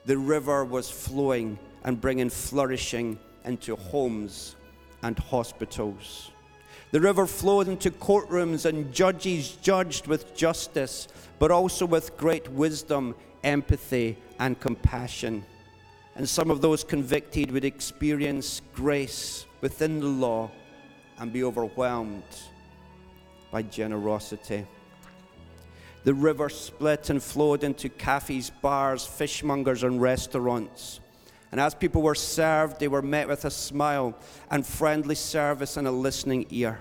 The 0.05 0.17
river 0.17 0.65
was 0.65 0.89
flowing 0.89 1.59
and 1.83 2.01
bringing 2.01 2.31
flourishing 2.31 3.19
into 3.45 3.75
homes 3.75 4.55
and 5.03 5.19
hospitals. 5.19 6.31
The 6.91 7.01
river 7.01 7.27
flowed 7.27 7.69
into 7.69 7.91
courtrooms, 7.91 8.65
and 8.65 8.93
judges 8.93 9.57
judged 9.63 10.07
with 10.07 10.35
justice, 10.35 11.09
but 11.39 11.51
also 11.51 11.87
with 11.87 12.17
great 12.17 12.49
wisdom, 12.51 13.15
empathy, 13.45 14.19
and 14.39 14.59
compassion 14.59 15.45
and 16.19 16.29
some 16.29 16.51
of 16.51 16.61
those 16.61 16.83
convicted 16.83 17.53
would 17.53 17.65
experience 17.65 18.61
grace 18.75 19.47
within 19.61 20.01
the 20.01 20.07
law 20.07 20.51
and 21.19 21.33
be 21.33 21.45
overwhelmed 21.45 22.25
by 23.53 23.63
generosity. 23.63 24.67
The 26.03 26.15
river 26.15 26.49
split 26.49 27.09
and 27.11 27.23
flowed 27.23 27.63
into 27.63 27.89
cafes, 27.89 28.51
bars, 28.51 29.07
fishmongers, 29.07 29.85
and 29.85 30.03
restaurants. 30.03 30.99
And 31.51 31.61
as 31.61 31.75
people 31.75 32.03
were 32.03 32.15
served, 32.15 32.79
they 32.79 32.89
were 32.89 33.03
met 33.03 33.29
with 33.29 33.45
a 33.45 33.51
smile 33.51 34.15
and 34.51 34.67
friendly 34.67 35.15
service 35.15 35.77
and 35.77 35.87
a 35.87 35.91
listening 35.91 36.47
ear. 36.51 36.79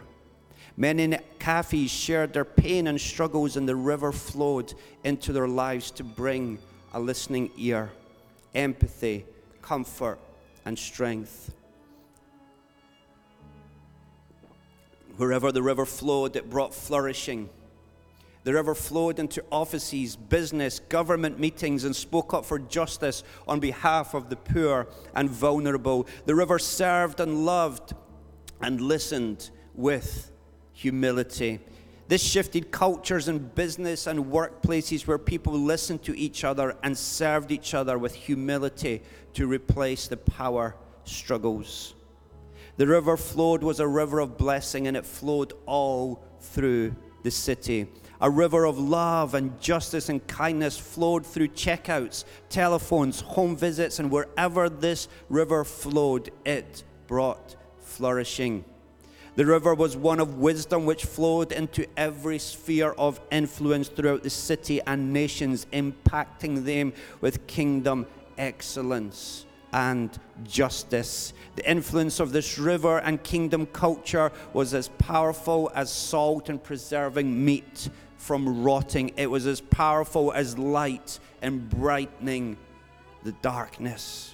Many 0.75 1.17
cafes 1.39 1.89
shared 1.89 2.33
their 2.33 2.45
pain 2.45 2.87
and 2.87 2.99
struggles, 3.01 3.57
and 3.57 3.67
the 3.67 3.75
river 3.75 4.11
flowed 4.11 4.73
into 5.03 5.33
their 5.33 5.47
lives 5.47 5.89
to 5.91 6.03
bring 6.03 6.59
a 6.93 6.99
listening 6.99 7.49
ear 7.57 7.91
empathy, 8.53 9.25
comfort, 9.61 10.19
and 10.65 10.77
strength. 10.77 11.53
Wherever 15.17 15.51
the 15.51 15.61
river 15.63 15.85
flowed, 15.85 16.35
it 16.35 16.49
brought 16.49 16.73
flourishing. 16.73 17.49
The 18.47 18.53
river 18.53 18.75
flowed 18.75 19.19
into 19.19 19.43
offices, 19.51 20.15
business, 20.15 20.79
government 20.79 21.37
meetings, 21.37 21.83
and 21.83 21.93
spoke 21.93 22.33
up 22.33 22.45
for 22.45 22.57
justice 22.57 23.25
on 23.45 23.59
behalf 23.59 24.13
of 24.13 24.29
the 24.29 24.37
poor 24.37 24.87
and 25.13 25.29
vulnerable. 25.29 26.07
The 26.25 26.33
river 26.33 26.57
served 26.57 27.19
and 27.19 27.45
loved 27.45 27.93
and 28.61 28.79
listened 28.79 29.49
with 29.75 30.31
humility. 30.71 31.59
This 32.07 32.23
shifted 32.23 32.71
cultures 32.71 33.27
in 33.27 33.39
business 33.49 34.07
and 34.07 34.27
workplaces 34.27 35.05
where 35.05 35.17
people 35.17 35.51
listened 35.51 36.03
to 36.03 36.17
each 36.17 36.45
other 36.45 36.77
and 36.83 36.97
served 36.97 37.51
each 37.51 37.73
other 37.73 37.97
with 37.97 38.15
humility 38.15 39.01
to 39.33 39.45
replace 39.45 40.07
the 40.07 40.15
power 40.15 40.77
struggles. 41.03 41.95
The 42.77 42.87
river 42.87 43.17
flowed 43.17 43.61
was 43.61 43.81
a 43.81 43.87
river 43.89 44.21
of 44.21 44.37
blessing 44.37 44.87
and 44.87 44.95
it 44.95 45.05
flowed 45.05 45.51
all 45.65 46.23
through 46.39 46.95
the 47.23 47.31
city. 47.31 47.87
A 48.19 48.29
river 48.29 48.65
of 48.65 48.79
love 48.79 49.35
and 49.35 49.59
justice 49.61 50.09
and 50.09 50.25
kindness 50.25 50.77
flowed 50.77 51.25
through 51.25 51.49
checkouts, 51.49 52.25
telephones, 52.49 53.21
home 53.21 53.55
visits, 53.55 53.99
and 53.99 54.09
wherever 54.09 54.69
this 54.69 55.07
river 55.29 55.63
flowed, 55.63 56.31
it 56.43 56.83
brought 57.05 57.55
flourishing. 57.79 58.65
The 59.35 59.45
river 59.45 59.75
was 59.75 59.95
one 59.95 60.19
of 60.19 60.39
wisdom 60.39 60.85
which 60.85 61.05
flowed 61.05 61.51
into 61.51 61.85
every 61.95 62.39
sphere 62.39 62.95
of 62.97 63.21
influence 63.29 63.87
throughout 63.87 64.23
the 64.23 64.31
city 64.31 64.81
and 64.87 65.13
nations, 65.13 65.67
impacting 65.71 66.65
them 66.65 66.93
with 67.21 67.45
kingdom 67.45 68.07
excellence 68.39 69.45
and 69.71 70.17
justice. 70.43 71.33
The 71.55 71.69
influence 71.69 72.19
of 72.19 72.31
this 72.31 72.57
river 72.57 72.97
and 72.97 73.21
kingdom 73.21 73.67
culture 73.67 74.31
was 74.53 74.73
as 74.73 74.87
powerful 74.97 75.71
as 75.75 75.91
salt 75.91 76.49
in 76.49 76.57
preserving 76.57 77.45
meat 77.45 77.89
from 78.17 78.63
rotting. 78.63 79.13
It 79.17 79.29
was 79.29 79.45
as 79.45 79.61
powerful 79.61 80.31
as 80.33 80.57
light 80.57 81.19
in 81.41 81.67
brightening 81.67 82.57
the 83.23 83.31
darkness. 83.31 84.33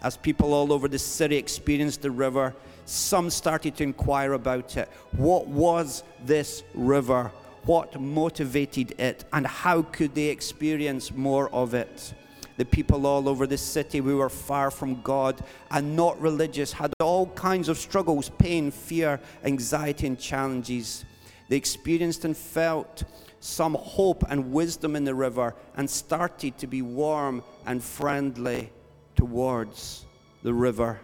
As 0.00 0.16
people 0.16 0.54
all 0.54 0.72
over 0.72 0.86
the 0.86 0.98
city 0.98 1.36
experienced 1.36 2.02
the 2.02 2.10
river, 2.10 2.54
some 2.84 3.30
started 3.30 3.76
to 3.76 3.82
inquire 3.82 4.32
about 4.32 4.76
it. 4.76 4.88
What 5.12 5.46
was 5.48 6.04
this 6.24 6.62
river? 6.74 7.32
What 7.64 8.00
motivated 8.00 8.98
it? 8.98 9.24
And 9.32 9.46
how 9.46 9.82
could 9.82 10.14
they 10.14 10.26
experience 10.26 11.12
more 11.12 11.50
of 11.50 11.74
it? 11.74 12.14
The 12.56 12.64
people 12.64 13.06
all 13.06 13.28
over 13.28 13.46
the 13.46 13.58
city 13.58 13.98
who 13.98 14.16
were 14.16 14.28
far 14.28 14.70
from 14.70 15.00
God 15.02 15.42
and 15.70 15.94
not 15.94 16.20
religious 16.20 16.72
had 16.72 16.92
all 17.00 17.26
kinds 17.26 17.68
of 17.68 17.78
struggles, 17.78 18.30
pain, 18.38 18.70
fear, 18.70 19.20
anxiety, 19.44 20.06
and 20.06 20.18
challenges. 20.18 21.04
They 21.48 21.56
experienced 21.56 22.24
and 22.24 22.36
felt 22.36 23.04
some 23.40 23.74
hope 23.74 24.24
and 24.28 24.52
wisdom 24.52 24.96
in 24.96 25.04
the 25.04 25.14
river 25.14 25.54
and 25.76 25.88
started 25.88 26.58
to 26.58 26.66
be 26.66 26.82
warm 26.82 27.42
and 27.66 27.82
friendly 27.82 28.70
towards 29.14 30.04
the 30.42 30.52
river. 30.52 31.00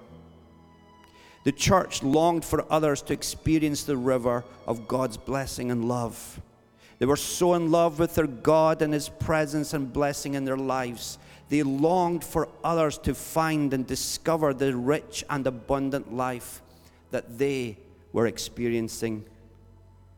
The 1.45 1.53
church 1.53 2.03
longed 2.03 2.45
for 2.45 2.71
others 2.73 3.03
to 3.03 3.13
experience 3.13 3.85
the 3.85 3.97
river 3.97 4.45
of 4.67 4.89
God's 4.89 5.17
blessing 5.17 5.71
and 5.71 5.87
love. 5.87 6.41
They 6.99 7.07
were 7.07 7.17
so 7.17 7.55
in 7.55 7.71
love 7.71 7.99
with 7.99 8.15
their 8.15 8.27
God 8.27 8.81
and 8.81 8.95
His 8.95 9.09
presence 9.09 9.75
and 9.75 9.93
blessing 9.93 10.35
in 10.35 10.45
their 10.45 10.57
lives. 10.57 11.19
They 11.51 11.63
longed 11.63 12.25
for 12.25 12.49
others 12.63 12.97
to 12.99 13.15
find 13.15 13.75
and 13.75 13.87
discover 13.87 14.55
the 14.55 14.75
rich 14.75 15.25
and 15.29 15.47
abundant 15.47 16.15
life 16.15 16.63
that 17.11 17.39
they 17.39 17.79
were 18.13 18.27
experiencing. 18.27 19.25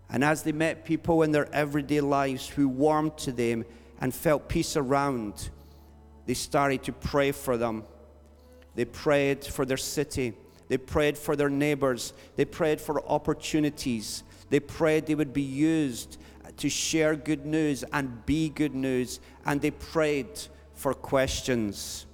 And 0.09 0.23
as 0.23 0.43
they 0.43 0.53
met 0.53 0.85
people 0.85 1.23
in 1.23 1.33
their 1.33 1.53
everyday 1.53 2.01
lives 2.01 2.49
who 2.49 2.69
warmed 2.69 3.19
to 3.19 3.33
them 3.33 3.65
and 4.01 4.15
felt 4.15 4.49
peace 4.49 4.77
around, 4.77 5.51
they 6.27 6.35
started 6.35 6.85
to 6.85 6.93
pray 6.93 7.33
for 7.33 7.57
them. 7.57 7.85
They 8.75 8.85
prayed 8.85 9.45
for 9.45 9.65
their 9.65 9.77
city. 9.77 10.35
They 10.69 10.79
prayed 10.79 11.17
for 11.17 11.37
their 11.37 11.49
neighbors. 11.49 12.13
They 12.37 12.45
prayed 12.45 12.81
for 12.81 13.05
opportunities. 13.09 14.23
They 14.51 14.61
prayed 14.61 15.07
they 15.07 15.15
would 15.15 15.33
be 15.33 15.43
used 15.43 16.19
to 16.59 16.69
share 16.69 17.17
good 17.17 17.47
news 17.47 17.85
and 17.93 18.25
be 18.27 18.49
good 18.49 18.75
news. 18.75 19.21
And 19.45 19.61
they 19.61 19.71
prayed 19.71 20.41
for 20.75 20.95
questions. 20.95 22.06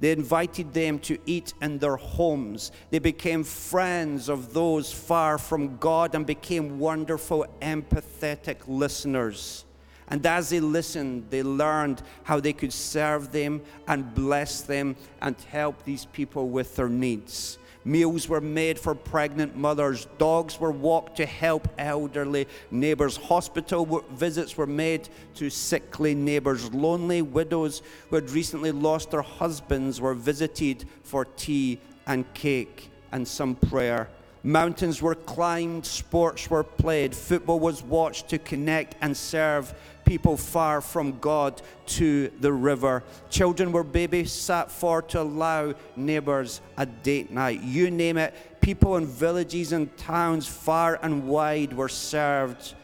They 0.00 0.12
invited 0.12 0.72
them 0.72 0.98
to 1.00 1.18
eat 1.26 1.52
in 1.60 1.78
their 1.78 1.96
homes. 1.96 2.72
They 2.90 2.98
became 2.98 3.44
friends 3.44 4.28
of 4.30 4.54
those 4.54 4.90
far 4.90 5.36
from 5.36 5.76
God 5.76 6.14
and 6.14 6.26
became 6.26 6.78
wonderful, 6.78 7.46
empathetic 7.60 8.56
listeners. 8.66 9.66
And 10.08 10.24
as 10.26 10.48
they 10.50 10.58
listened, 10.58 11.26
they 11.30 11.42
learned 11.42 12.02
how 12.24 12.40
they 12.40 12.52
could 12.52 12.72
serve 12.72 13.30
them 13.30 13.62
and 13.86 14.12
bless 14.14 14.62
them 14.62 14.96
and 15.20 15.36
help 15.42 15.84
these 15.84 16.06
people 16.06 16.48
with 16.48 16.74
their 16.74 16.88
needs. 16.88 17.58
Meals 17.84 18.28
were 18.28 18.40
made 18.40 18.78
for 18.78 18.94
pregnant 18.94 19.56
mothers. 19.56 20.06
Dogs 20.18 20.60
were 20.60 20.70
walked 20.70 21.16
to 21.16 21.26
help 21.26 21.66
elderly 21.78 22.46
neighbors. 22.70 23.16
Hospital 23.16 24.04
visits 24.12 24.56
were 24.56 24.66
made 24.66 25.08
to 25.36 25.48
sickly 25.48 26.14
neighbors. 26.14 26.72
Lonely 26.74 27.22
widows 27.22 27.82
who 28.08 28.16
had 28.16 28.30
recently 28.30 28.72
lost 28.72 29.10
their 29.10 29.22
husbands 29.22 30.00
were 30.00 30.14
visited 30.14 30.84
for 31.02 31.24
tea 31.24 31.80
and 32.06 32.32
cake 32.34 32.90
and 33.12 33.26
some 33.26 33.54
prayer. 33.54 34.08
Mountains 34.42 35.02
were 35.02 35.14
climbed, 35.14 35.84
sports 35.84 36.48
were 36.48 36.64
played, 36.64 37.14
football 37.14 37.60
was 37.60 37.82
watched 37.82 38.28
to 38.30 38.38
connect 38.38 38.94
and 39.02 39.14
serve 39.14 39.74
people 40.04 40.36
far 40.36 40.80
from 40.80 41.18
God 41.18 41.60
to 41.86 42.30
the 42.40 42.52
river. 42.52 43.02
Children 43.28 43.72
were 43.72 43.84
babysat 43.84 44.70
for 44.70 45.02
to 45.02 45.20
allow 45.20 45.74
neighbors 45.96 46.60
a 46.76 46.86
date 46.86 47.30
night. 47.30 47.62
You 47.62 47.90
name 47.90 48.16
it, 48.16 48.34
people 48.60 48.96
in 48.96 49.06
villages 49.06 49.72
and 49.72 49.94
towns 49.96 50.46
far 50.46 50.98
and 51.02 51.26
wide 51.26 51.72
were 51.72 51.88
served 51.88 52.74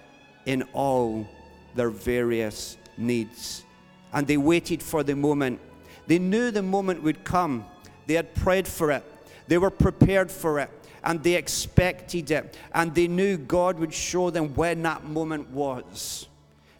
in 0.46 0.62
all 0.72 1.26
their 1.74 1.90
various 1.90 2.76
needs. 2.96 3.64
And 4.12 4.26
they 4.26 4.36
waited 4.36 4.82
for 4.82 5.02
the 5.02 5.16
moment. 5.16 5.60
They 6.06 6.18
knew 6.18 6.50
the 6.50 6.62
moment 6.62 7.02
would 7.02 7.24
come. 7.24 7.66
They 8.06 8.14
had 8.14 8.34
prayed 8.34 8.68
for 8.68 8.90
it. 8.92 9.04
They 9.48 9.58
were 9.58 9.70
prepared 9.70 10.30
for 10.30 10.60
it 10.60 10.70
and 11.06 11.22
they 11.22 11.34
expected 11.34 12.32
it, 12.32 12.56
and 12.74 12.92
they 12.92 13.06
knew 13.06 13.36
God 13.36 13.78
would 13.78 13.94
show 13.94 14.28
them 14.28 14.52
when 14.54 14.82
that 14.82 15.04
moment 15.04 15.48
was. 15.50 16.26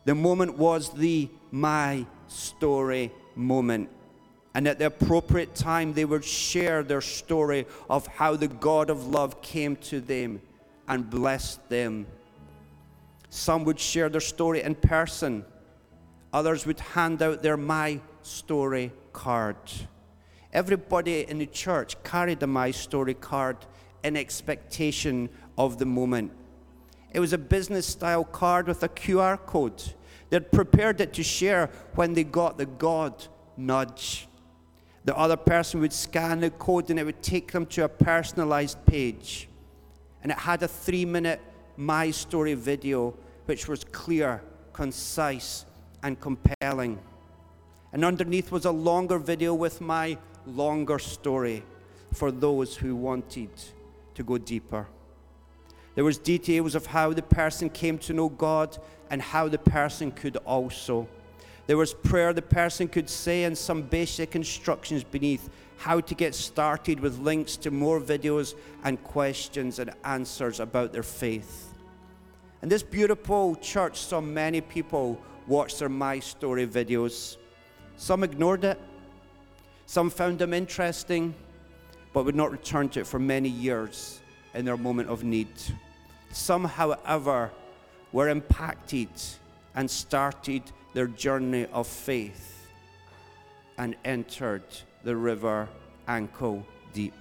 The 0.07 0.15
moment 0.15 0.57
was 0.57 0.91
the 0.91 1.29
my 1.51 2.07
story 2.29 3.13
moment. 3.35 3.91
And 4.55 4.67
at 4.69 4.79
the 4.79 4.87
appropriate 4.87 5.55
time, 5.57 5.93
they 5.93 6.05
would 6.05 6.25
share 6.25 6.85
their 6.85 7.01
story 7.01 7.67
of 7.91 8.07
how 8.07 8.37
the 8.37 8.47
God 8.49 8.89
of 8.89 9.09
love 9.09 9.43
came 9.43 9.75
to 9.77 10.01
them 10.01 10.41
and 10.89 11.11
blessed 11.11 11.69
them. 11.69 12.07
Some 13.31 13.65
would 13.65 13.81
share 13.81 14.09
their 14.09 14.21
story 14.21 14.63
in 14.63 14.77
person, 14.77 15.45
others 16.33 16.65
would 16.67 16.81
hand 16.81 17.21
out 17.21 17.43
their 17.43 17.57
My 17.57 18.01
Story 18.23 18.93
card. 19.13 19.57
Everybody 20.53 21.29
in 21.29 21.39
the 21.39 21.47
church 21.47 22.03
carried 22.05 22.43
a 22.45 22.47
My 22.47 22.71
Story 22.71 23.15
card 23.15 23.57
in 24.05 24.17
expectation 24.17 25.29
of 25.59 25.79
the 25.79 25.85
moment. 25.85 26.31
It 27.13 27.21
was 27.21 27.33
a 27.33 27.39
business 27.39 27.87
style 27.87 28.25
card 28.25 28.67
with 28.67 28.83
a 28.83 28.89
QR 28.89 29.39
code. 29.47 29.83
They'd 30.29 30.51
prepared 30.51 31.01
it 31.01 31.13
to 31.15 31.23
share 31.23 31.71
when 31.95 32.15
they 32.15 32.25
got 32.25 32.59
the 32.59 32.67
God 32.67 33.27
nudge. 33.57 34.29
The 35.05 35.17
other 35.17 35.37
person 35.37 35.81
would 35.81 35.93
scan 35.93 36.41
the 36.41 36.51
code 36.51 36.91
and 36.91 36.99
it 36.99 37.05
would 37.05 37.23
take 37.23 37.53
them 37.53 37.65
to 37.67 37.85
a 37.85 37.89
personalized 37.89 38.85
page. 38.87 39.49
And 40.23 40.33
it 40.33 40.39
had 40.39 40.63
a 40.63 40.69
three 40.69 41.05
minute 41.05 41.41
My 41.77 42.11
Story 42.11 42.55
video, 42.55 43.15
which 43.45 43.69
was 43.69 43.85
clear, 43.85 44.43
concise, 44.73 45.65
and 46.03 46.21
compelling. 46.21 46.99
And 47.93 48.05
underneath 48.05 48.51
was 48.51 48.65
a 48.65 48.71
longer 48.73 49.19
video 49.19 49.55
with 49.55 49.81
my 49.81 50.19
longer 50.45 50.99
story 50.99 51.63
for 52.13 52.33
those 52.33 52.77
who 52.77 52.97
wanted 52.97 53.51
to 54.15 54.23
go 54.25 54.39
deeper. 54.39 54.89
There 55.97 56.05
was 56.05 56.19
details 56.19 56.75
of 56.75 56.87
how 56.87 57.13
the 57.15 57.23
person 57.23 57.71
came 57.71 57.99
to 58.01 58.13
know 58.13 58.29
God 58.29 58.77
and 59.11 59.21
how 59.21 59.49
the 59.49 59.59
person 59.59 60.13
could 60.13 60.37
also. 60.37 61.09
There 61.67 61.79
was 61.79 61.95
prayer 61.95 62.33
the 62.33 62.43
person 62.43 62.87
could 62.87 63.09
say 63.09 63.45
and 63.45 63.57
some 63.57 63.83
basic 63.83 64.37
instructions 64.37 65.03
beneath 65.03 65.49
how 65.79 66.01
to 66.01 66.15
get 66.15 66.35
started 66.35 67.01
with 67.01 67.19
links 67.19 67.57
to 67.57 67.71
more 67.71 68.01
videos 68.01 68.55
and 68.85 69.03
questions 69.05 69.79
and 69.79 69.91
answers 70.05 70.61
about 70.61 70.93
their 70.93 71.03
faith. 71.03 71.73
And 72.61 72.71
this 72.71 72.83
beautiful 72.83 73.57
church 73.57 73.99
saw 73.99 74.21
many 74.21 74.61
people 74.61 75.21
watch 75.47 75.79
their 75.79 75.89
My 75.89 76.19
Story 76.19 76.67
videos. 76.67 77.37
Some 77.97 78.23
ignored 78.23 78.65
it, 78.65 78.81
some 79.87 80.11
found 80.11 80.39
them 80.39 80.53
interesting, 80.53 81.35
but 82.13 82.25
would 82.27 82.37
not 82.37 82.51
return 82.51 82.91
to 82.91 83.01
it 83.01 83.07
for 83.07 83.19
many 83.19 83.49
years 83.49 84.21
in 84.55 84.65
their 84.65 84.77
moment 84.77 85.09
of 85.09 85.25
need. 85.25 85.49
Some, 86.37 86.65
however, 86.65 87.51
were 88.13 88.29
impacted 88.29 89.09
and 89.75 89.91
started 89.91 90.63
their 90.93 91.07
journey 91.07 91.67
of 91.73 91.87
faith 91.89 92.69
and 93.79 93.97
entered 94.05 94.63
the 95.03 95.17
river 95.17 95.67
ankle 96.07 96.65
deep. 96.93 97.15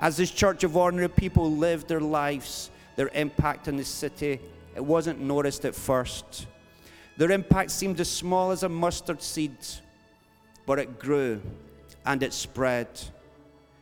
As 0.00 0.16
this 0.16 0.32
church 0.32 0.64
of 0.64 0.76
ordinary 0.76 1.08
people 1.08 1.52
lived 1.52 1.86
their 1.88 2.00
lives, 2.00 2.70
their 2.96 3.08
impact 3.14 3.68
on 3.68 3.76
the 3.76 3.84
city, 3.84 4.40
it 4.74 4.84
wasn't 4.84 5.20
noticed 5.20 5.64
at 5.64 5.74
first. 5.74 6.48
Their 7.16 7.30
impact 7.30 7.70
seemed 7.70 8.00
as 8.00 8.10
small 8.10 8.50
as 8.50 8.64
a 8.64 8.68
mustard 8.68 9.22
seed, 9.22 9.56
but 10.66 10.80
it 10.80 10.98
grew 10.98 11.40
and 12.04 12.22
it 12.24 12.32
spread 12.32 12.88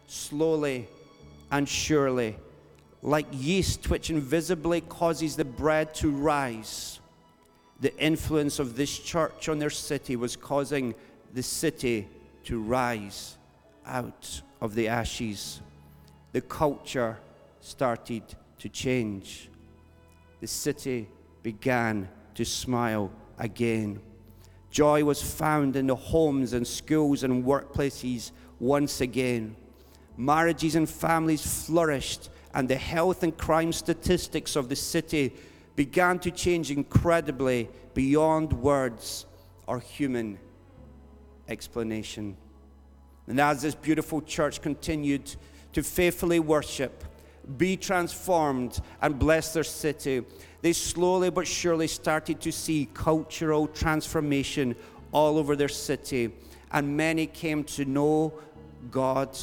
slowly 0.07 0.89
and 1.51 1.67
surely 1.67 2.37
like 3.03 3.27
yeast 3.33 3.89
which 3.89 4.11
invisibly 4.11 4.81
causes 4.83 5.37
the 5.37 5.45
bread 5.45 5.95
to 5.95 6.11
rise. 6.11 7.01
The 7.81 7.97
influence 7.97 8.59
of 8.59 8.77
this 8.77 8.99
church 8.99 9.49
on 9.49 9.59
their 9.59 9.71
city 9.71 10.17
was 10.17 10.37
causing 10.37 10.95
the 11.33 11.43
city 11.43 12.09
to 12.45 12.61
rise 12.61 13.39
out 13.87 14.43
of 14.61 14.75
the 14.75 14.89
ashes. 14.89 15.61
The 16.33 16.43
culture 16.43 17.19
started 17.61 18.23
to 18.59 18.69
change. 18.69 19.49
The 20.41 20.47
city 20.47 21.09
began 21.43 22.09
to 22.35 22.45
smile 22.45 23.11
again. 23.39 24.01
Joy 24.71 25.05
was 25.05 25.23
found 25.23 25.75
in 25.75 25.87
the 25.87 25.97
homes 25.97 26.53
and 26.53 26.67
schools 26.67 27.25
and 27.25 27.45
workplaces 27.45 28.31
once 28.59 29.01
again. 29.01 29.57
Marriages 30.17 30.75
and 30.75 30.89
families 30.89 31.65
flourished, 31.67 32.29
and 32.55 32.69
the 32.69 32.77
health 32.77 33.23
and 33.23 33.37
crime 33.37 33.73
statistics 33.73 34.57
of 34.57 34.69
the 34.69 34.77
city 34.77 35.33
began 35.77 36.19
to 36.19 36.31
change 36.31 36.71
incredibly 36.71 37.69
beyond 37.95 38.53
words 38.53 39.27
or 39.67 39.81
human 39.81 40.39
explanation. 41.49 42.37
And 43.27 43.41
as 43.41 43.63
this 43.63 43.75
beautiful 43.75 44.21
church 44.21 44.61
continued 44.61 45.35
to 45.73 45.83
faithfully 45.83 46.41
worship, 46.41 47.05
be 47.57 47.77
transformed, 47.77 48.81
and 49.01 49.19
bless 49.19 49.53
their 49.53 49.65
city, 49.65 50.23
they 50.63 50.73
slowly 50.73 51.31
but 51.31 51.47
surely 51.47 51.87
started 51.87 52.41
to 52.41 52.53
see 52.53 52.89
cultural 52.93 53.67
transformation 53.69 54.75
all 55.13 55.39
over 55.39 55.57
their 55.57 55.69
city. 55.69 56.33
And 56.73 56.97
many 56.97 57.27
came 57.27 57.65
to 57.65 57.85
know 57.85 58.35
God 58.91 59.37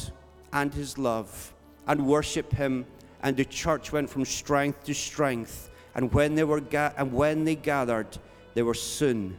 and 0.52 0.72
His 0.72 0.96
love 0.98 1.54
and 1.86 2.06
worship 2.06 2.52
Him. 2.52 2.86
And 3.22 3.36
the 3.36 3.44
church 3.44 3.92
went 3.92 4.08
from 4.08 4.24
strength 4.24 4.84
to 4.84 4.94
strength. 4.94 5.70
And 5.94 6.12
when 6.12 6.34
they, 6.34 6.44
were 6.44 6.60
ga- 6.60 6.92
and 6.96 7.12
when 7.12 7.44
they 7.44 7.56
gathered, 7.56 8.18
they 8.54 8.62
were 8.62 8.74
soon 8.74 9.36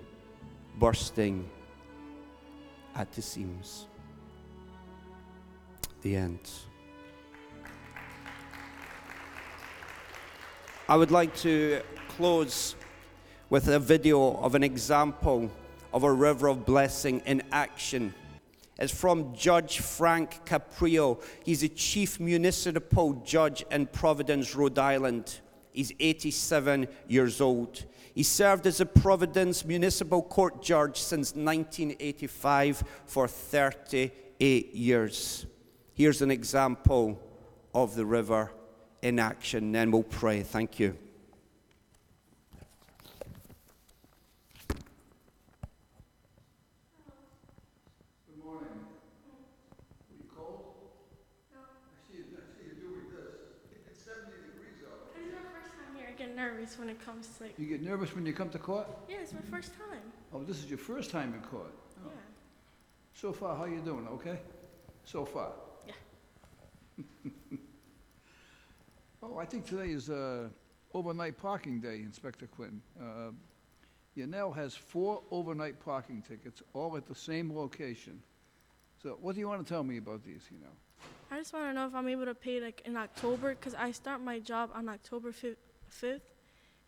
bursting 0.78 1.50
at 2.96 3.12
the 3.14 3.22
seams. 3.22 3.88
The 6.02 6.16
end. 6.16 6.50
I 10.88 10.96
would 10.96 11.12
like 11.12 11.36
to 11.38 11.82
close 12.08 12.76
with 13.50 13.68
a 13.68 13.80
video 13.80 14.38
of 14.38 14.56
an 14.56 14.64
example 14.64 15.52
of 15.94 16.04
a 16.04 16.12
river 16.12 16.48
of 16.48 16.66
blessing 16.66 17.22
in 17.26 17.44
action. 17.52 18.14
It's 18.80 18.94
from 18.94 19.36
Judge 19.36 19.80
Frank 19.80 20.46
Caprio. 20.46 21.22
He's 21.44 21.64
a 21.64 21.68
chief 21.70 22.20
municipal 22.20 23.14
judge 23.26 23.66
in 23.70 23.88
Providence, 23.88 24.56
Rhode 24.56 24.80
Island. 24.80 25.42
He's 25.74 25.92
87 26.00 26.88
years 27.08 27.42
old. 27.42 27.86
He 28.16 28.24
served 28.24 28.66
as 28.66 28.80
a 28.82 28.86
Providence 28.86 29.66
Municipal 29.66 30.22
Court 30.24 30.62
judge 30.62 30.98
since 30.98 31.36
1985 31.36 32.84
for 33.06 33.28
38 33.28 34.74
years. 34.74 35.46
Here's 35.94 36.22
an 36.22 36.32
example 36.32 37.20
of 37.74 37.96
the 37.96 38.06
river 38.06 38.52
in 39.02 39.20
action. 39.20 39.72
Then 39.72 39.92
we'll 39.92 40.04
pray. 40.04 40.44
Thank 40.44 40.80
you. 40.80 40.98
Good 48.28 48.44
morning. 48.44 48.70
Are 50.00 50.16
you 50.18 50.24
cold? 50.36 50.76
No. 51.54 51.60
I 51.60 52.12
see 52.12 52.18
you, 52.18 52.26
I 52.36 52.44
see 52.56 52.66
you 52.68 52.76
doing 52.82 53.08
this. 53.12 53.36
It's 53.92 54.04
seventy 54.04 54.40
degrees 54.44 54.84
out. 54.88 55.16
This 55.16 55.28
is 55.28 55.34
my 55.34 55.44
first 55.52 55.72
time 55.76 55.96
here. 55.96 56.08
I 56.10 56.18
get 56.18 56.36
nervous 56.50 56.78
when 56.78 56.90
it 56.90 57.04
comes 57.06 57.28
to 57.38 57.44
like. 57.44 57.54
You 57.58 57.66
get 57.68 57.82
nervous 57.82 58.16
when 58.16 58.26
you 58.26 58.34
come 58.34 58.50
to 58.50 58.60
court? 58.60 58.88
Yeah, 59.08 59.18
it's 59.22 59.34
my 59.34 59.42
first 59.50 59.72
time. 59.78 60.02
Oh, 60.34 60.44
this 60.44 60.58
is 60.58 60.66
your 60.70 60.78
first 60.78 61.12
time 61.12 61.34
in 61.34 61.42
court? 61.42 61.74
Oh. 62.06 62.08
Yeah. 62.08 62.12
So 63.14 63.34
far, 63.34 63.56
how 63.56 63.66
you 63.66 63.80
doing, 63.80 64.08
okay? 64.14 64.40
So 65.06 65.26
far? 65.26 65.52
Yeah. 65.88 65.94
Oh, 69.22 69.38
I 69.38 69.44
think 69.44 69.66
today 69.66 69.90
is, 69.90 70.10
uh, 70.10 70.48
overnight 70.94 71.38
parking 71.38 71.82
day, 71.82 71.98
Inspector 71.98 72.48
Quinn. 72.48 72.82
Uh, 72.98 73.32
Yanell 74.18 74.56
has 74.56 74.74
four 74.74 75.22
overnight 75.30 75.78
parking 75.84 76.22
tickets, 76.22 76.64
all 76.74 76.96
at 76.96 77.06
the 77.06 77.14
same 77.14 77.54
location. 77.54 78.22
So 79.04 79.18
what 79.22 79.36
do 79.36 79.42
you 79.42 79.50
want 79.50 79.62
to 79.68 79.70
tell 79.74 79.84
me 79.84 79.98
about 79.98 80.24
these, 80.24 80.44
you 80.50 80.58
know? 80.60 80.72
I 81.32 81.38
just 81.38 81.52
want 81.52 81.66
to 81.66 81.74
know 81.74 81.86
if 81.86 81.94
I'm 81.94 82.08
able 82.08 82.26
to 82.26 82.34
pay 82.34 82.62
like 82.62 82.82
in 82.86 82.96
October 82.96 83.50
because 83.56 83.76
I 83.76 83.92
start 83.92 84.22
my 84.22 84.40
job 84.40 84.70
on 84.74 84.88
October 84.88 85.34
fif- 85.34 85.58
5th, 85.92 86.22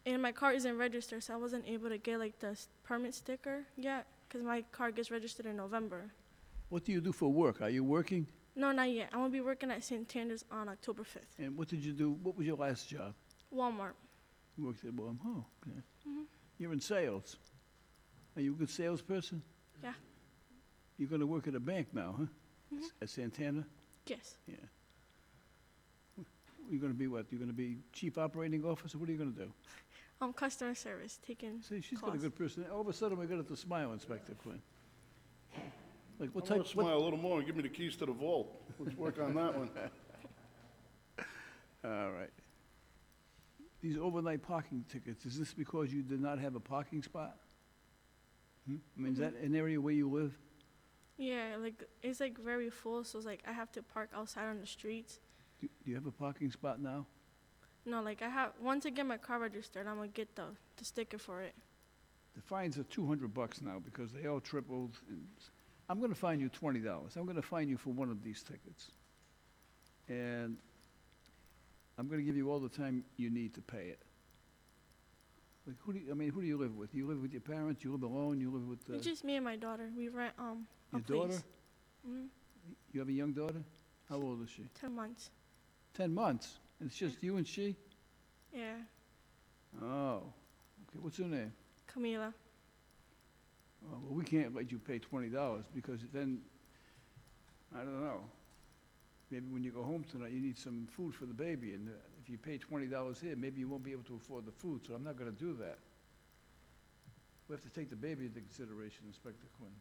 and 0.06 0.22
my 0.22 0.32
car 0.32 0.52
isn't 0.54 0.78
registered, 0.78 1.24
so 1.24 1.34
I 1.34 1.38
wasn't 1.38 1.68
able 1.68 1.90
to 1.90 1.98
get 1.98 2.20
like 2.20 2.40
the 2.40 2.48
s- 2.50 2.68
permit 2.84 3.14
sticker 3.14 3.64
yet 3.78 4.08
because 4.28 4.44
my 4.44 4.62
car 4.72 4.92
gets 4.92 5.12
registered 5.12 5.46
in 5.46 5.56
November. 5.58 6.12
What 6.70 6.86
do 6.86 6.92
you 6.92 7.02
do 7.02 7.12
for 7.12 7.30
work? 7.32 7.62
Are 7.62 7.70
you 7.70 7.84
working? 7.84 8.28
No, 8.56 8.72
not 8.72 8.90
yet. 8.90 9.10
I'm 9.14 9.20
gonna 9.20 9.30
be 9.30 9.42
working 9.42 9.72
at 9.72 9.84
Santander's 9.84 10.44
on 10.52 10.70
October 10.70 11.04
5th. 11.04 11.38
And 11.40 11.58
what 11.58 11.68
did 11.68 11.84
you 11.84 11.94
do, 11.94 12.12
what 12.24 12.36
was 12.38 12.46
your 12.48 12.58
last 12.58 12.90
job? 12.90 13.14
Walmart. 13.54 13.94
You 14.58 14.66
worked 14.66 14.84
at 14.86 14.92
Walmart, 14.92 15.18
oh, 15.26 15.46
okay. 15.68 15.78
Mhm. 16.08 16.26
You're 16.58 16.74
in 16.74 16.80
sales. 16.82 17.38
Are 18.36 18.42
you 18.42 18.54
a 18.54 18.56
good 18.56 18.70
salesperson? 18.70 19.42
Yeah. 19.84 19.94
You're 20.98 21.10
gonna 21.10 21.26
work 21.26 21.48
at 21.48 21.56
a 21.56 21.60
bank 21.60 21.88
now, 21.94 22.16
huh? 22.18 22.26
Mhm. 22.74 22.84
S- 22.84 22.92
At 23.02 23.10
Santander? 23.10 23.66
Yes. 24.06 24.38
Yeah. 24.48 24.56
You're 26.70 26.80
gonna 26.80 26.94
be 26.94 27.08
what? 27.08 27.26
You're 27.32 27.40
gonna 27.40 27.52
be 27.54 27.78
chief 27.92 28.18
operating 28.18 28.64
officer? 28.64 28.98
What 28.98 29.10
are 29.10 29.12
you 29.12 29.18
gonna 29.18 29.32
do? 29.32 29.52
Um, 30.22 30.34
customer 30.34 30.76
service, 30.76 31.20
taking. 31.26 31.64
See, 31.64 31.82
she's 31.82 32.00
got 32.00 32.10
a 32.10 32.12
Calls. 32.12 32.22
good 32.22 32.36
person. 32.36 32.66
All 32.72 32.82
of 32.82 32.88
a 32.88 32.94
sudden, 32.94 33.18
we 33.18 33.26
got 33.26 33.48
to 33.48 33.56
smile, 33.56 33.92
Inspector 33.92 34.32
Quinn. 34.36 34.62
Like, 36.20 36.30
what 36.36 36.44
I'm 36.44 36.48
type, 36.48 36.58
gonna 36.58 36.70
smile 36.70 36.86
what? 36.86 36.96
a 36.96 37.04
little 37.04 37.18
more 37.18 37.38
and 37.40 37.48
give 37.48 37.56
me 37.56 37.64
the 37.64 37.70
keys 37.70 37.96
to 37.96 38.06
the 38.06 38.12
vault. 38.12 38.62
Let's 38.78 38.96
work 38.96 39.20
on 39.20 39.34
that 39.34 39.58
one. 39.58 39.70
All 41.84 42.12
right. 42.12 42.30
These 43.82 43.98
overnight 43.98 44.44
parking 44.44 44.86
tickets, 44.88 45.26
is 45.26 45.40
this 45.40 45.56
because 45.56 45.92
you 45.92 46.04
did 46.04 46.22
not 46.22 46.38
have 46.38 46.54
a 46.54 46.60
parking 46.60 47.02
spot? 47.02 47.36
Hmm? 48.68 48.76
I 48.96 49.02
mean, 49.02 49.14
is 49.14 49.18
that 49.18 49.34
an 49.34 49.56
area 49.56 49.82
where 49.82 49.94
you 49.94 50.08
live? 50.08 50.38
Yeah, 51.18 51.56
like 51.60 51.84
it's 52.04 52.20
like 52.20 52.38
very 52.38 52.70
full, 52.70 53.04
so 53.04 53.18
it's 53.18 53.26
like 53.26 53.42
I 53.48 53.54
have 53.54 53.72
to 53.72 53.82
park 53.82 54.12
outside 54.16 54.46
on 54.46 54.60
the 54.60 54.68
streets. 54.68 55.20
Do 55.60 55.68
do 55.84 55.90
you 55.90 55.96
have 55.96 56.06
a 56.06 56.12
parking 56.12 56.52
spot 56.52 56.80
now? 56.80 57.08
No, 57.86 58.02
like 58.02 58.22
I 58.22 58.30
have 58.30 58.52
once 58.62 58.86
I 58.86 58.90
get 58.92 59.06
my 59.06 59.18
car 59.18 59.40
registered, 59.40 59.88
I'm 59.88 59.96
gonna 59.96 60.08
get 60.10 60.36
the 60.36 60.44
the 60.78 60.86
sticker 60.86 61.18
for 61.18 61.42
it. 61.42 61.56
The 62.36 62.42
fines 62.42 62.78
are 62.78 62.84
two 62.84 63.06
hundred 63.08 63.34
bucks 63.34 63.62
now 63.62 63.80
because 63.84 64.12
they 64.12 64.28
all 64.28 64.40
tripled. 64.40 64.98
and 65.10 65.26
s- 65.38 65.50
I'm 65.90 66.00
gonna 66.00 66.16
fine 66.16 66.40
you 66.40 66.50
twenty 66.50 66.80
dollars. 66.80 67.16
I'm 67.18 67.26
gonna 67.26 67.42
fine 67.42 67.68
you 67.70 67.78
for 67.78 67.90
one 67.90 68.10
of 68.10 68.24
these 68.24 68.44
tickets. 68.44 68.92
And 70.08 70.58
I'm 71.98 72.08
gonna 72.08 72.22
give 72.22 72.38
you 72.38 72.52
all 72.52 72.60
the 72.60 72.70
time 72.70 73.04
you 73.18 73.30
need 73.30 73.54
to 73.56 73.62
pay 73.62 73.88
it. 73.88 74.00
Like, 75.68 75.76
who 75.82 75.94
do 75.94 76.00
you, 76.00 76.12
I 76.12 76.14
mean, 76.16 76.32
who 76.32 76.42
do 76.42 76.48
you 76.48 76.58
live 76.58 76.76
with? 76.76 76.94
You 76.96 77.06
live 77.08 77.22
with 77.22 77.32
your 77.34 77.42
parents, 77.42 77.84
you 77.84 77.92
live 77.92 78.02
alone, 78.04 78.40
you 78.42 78.50
live 78.52 78.68
with, 78.68 78.80
uh, 78.90 78.94
It's 78.94 79.06
just 79.06 79.24
me 79.24 79.36
and 79.36 79.46
my 79.46 79.56
daughter. 79.56 79.90
We 79.96 80.10
rent 80.10 80.34
um 80.40 80.68
a 80.94 80.98
your 80.98 81.02
daughter? 81.04 81.28
place. 81.34 81.44
Mm, 82.10 82.28
You 82.94 83.00
have 83.00 83.10
a 83.10 83.14
young 83.14 83.34
daughter? 83.34 83.64
How 84.10 84.16
old 84.22 84.42
is 84.44 84.50
she? 84.50 84.64
ten 84.80 84.96
months. 84.96 85.30
Ten 85.94 86.14
months? 86.14 86.60
It's 86.86 86.96
just 86.96 87.22
you 87.22 87.38
and 87.38 87.48
she? 87.48 87.76
Yeah, 88.54 88.76
Oh, 89.82 90.18
okay, 90.18 91.00
what's 91.00 91.18
her 91.18 91.24
name? 91.24 91.54
Camila. 91.94 92.34
Oh, 93.86 93.98
well, 94.04 94.14
we 94.14 94.24
can't 94.26 94.54
let 94.54 94.72
you 94.72 94.78
pay 94.80 95.00
twenty 95.00 95.30
dollars 95.30 95.64
because 95.74 96.02
then, 96.14 96.40
I 97.74 97.80
don't 97.80 98.02
know. 98.02 98.22
Maybe 99.30 99.46
when 99.50 99.64
you 99.64 99.72
go 99.72 99.84
home 99.84 100.04
tonight, 100.12 100.32
you 100.32 100.42
need 100.42 100.58
some 100.58 100.88
food 100.92 101.16
for 101.16 101.26
the 101.26 101.34
baby, 101.34 101.74
and 101.74 101.88
uh, 101.88 101.92
if 102.22 102.30
you 102.30 102.38
pay 102.38 102.58
twenty 102.58 102.88
dollars 102.88 103.20
here, 103.22 103.36
maybe 103.38 103.60
you 103.62 103.68
won't 103.70 103.84
be 103.84 103.92
able 103.94 104.04
to 104.04 104.16
afford 104.16 104.46
the 104.46 104.52
food, 104.52 104.82
so 104.86 104.94
I'm 104.94 105.04
not 105.04 105.18
gonna 105.18 105.32
do 105.32 105.54
that. 105.62 105.78
We 107.48 107.54
have 107.54 107.64
to 107.64 107.70
take 107.70 107.90
the 107.90 107.96
baby 107.96 108.26
into 108.26 108.40
consideration, 108.40 109.04
Inspector 109.08 109.46
Quinn. 109.58 109.72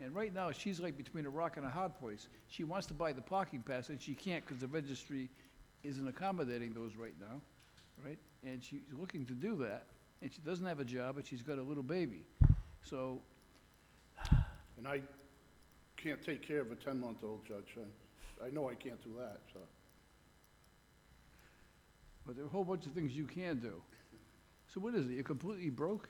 And 0.00 0.14
right 0.14 0.32
now, 0.32 0.50
she's 0.50 0.80
like 0.80 0.96
between 0.96 1.26
a 1.26 1.30
rock 1.30 1.56
and 1.58 1.66
a 1.66 1.68
hard 1.68 1.94
place. 1.98 2.26
She 2.48 2.64
wants 2.64 2.86
to 2.88 2.94
buy 2.94 3.12
the 3.12 3.20
parking 3.22 3.62
pass, 3.62 3.88
and 3.88 4.00
she 4.00 4.14
can't 4.14 4.44
because 4.44 4.60
the 4.60 4.66
registry 4.68 5.28
isn't 5.84 6.06
accommodating 6.08 6.72
those 6.72 6.96
right 6.96 7.14
now, 7.20 7.40
right? 8.04 8.18
And 8.44 8.62
she's 8.62 8.82
looking 8.92 9.24
to 9.26 9.32
do 9.34 9.56
that, 9.56 9.86
and 10.22 10.32
she 10.32 10.40
doesn't 10.40 10.66
have 10.66 10.80
a 10.80 10.84
job, 10.84 11.16
but 11.16 11.26
she's 11.26 11.42
got 11.42 11.58
a 11.58 11.62
little 11.62 11.82
baby. 11.82 12.24
So, 12.82 13.22
And 14.76 14.86
I 14.88 15.02
can't 15.96 16.22
take 16.22 16.42
care 16.42 16.60
of 16.60 16.70
a 16.72 16.76
10-month-old, 16.76 17.44
Judge. 17.46 17.76
I 17.78 18.46
I 18.46 18.50
know 18.50 18.68
I 18.70 18.74
can't 18.74 19.02
do 19.02 19.14
that, 19.18 19.40
so. 19.52 19.60
but 22.26 22.36
there 22.36 22.44
are 22.44 22.48
a 22.48 22.50
whole 22.50 22.64
bunch 22.64 22.86
of 22.86 22.92
things 22.92 23.12
you 23.12 23.26
can 23.26 23.58
do. 23.58 23.82
So 24.68 24.80
what 24.80 24.94
is 24.94 25.06
it? 25.06 25.12
You're 25.12 25.24
completely 25.24 25.70
broke? 25.70 26.08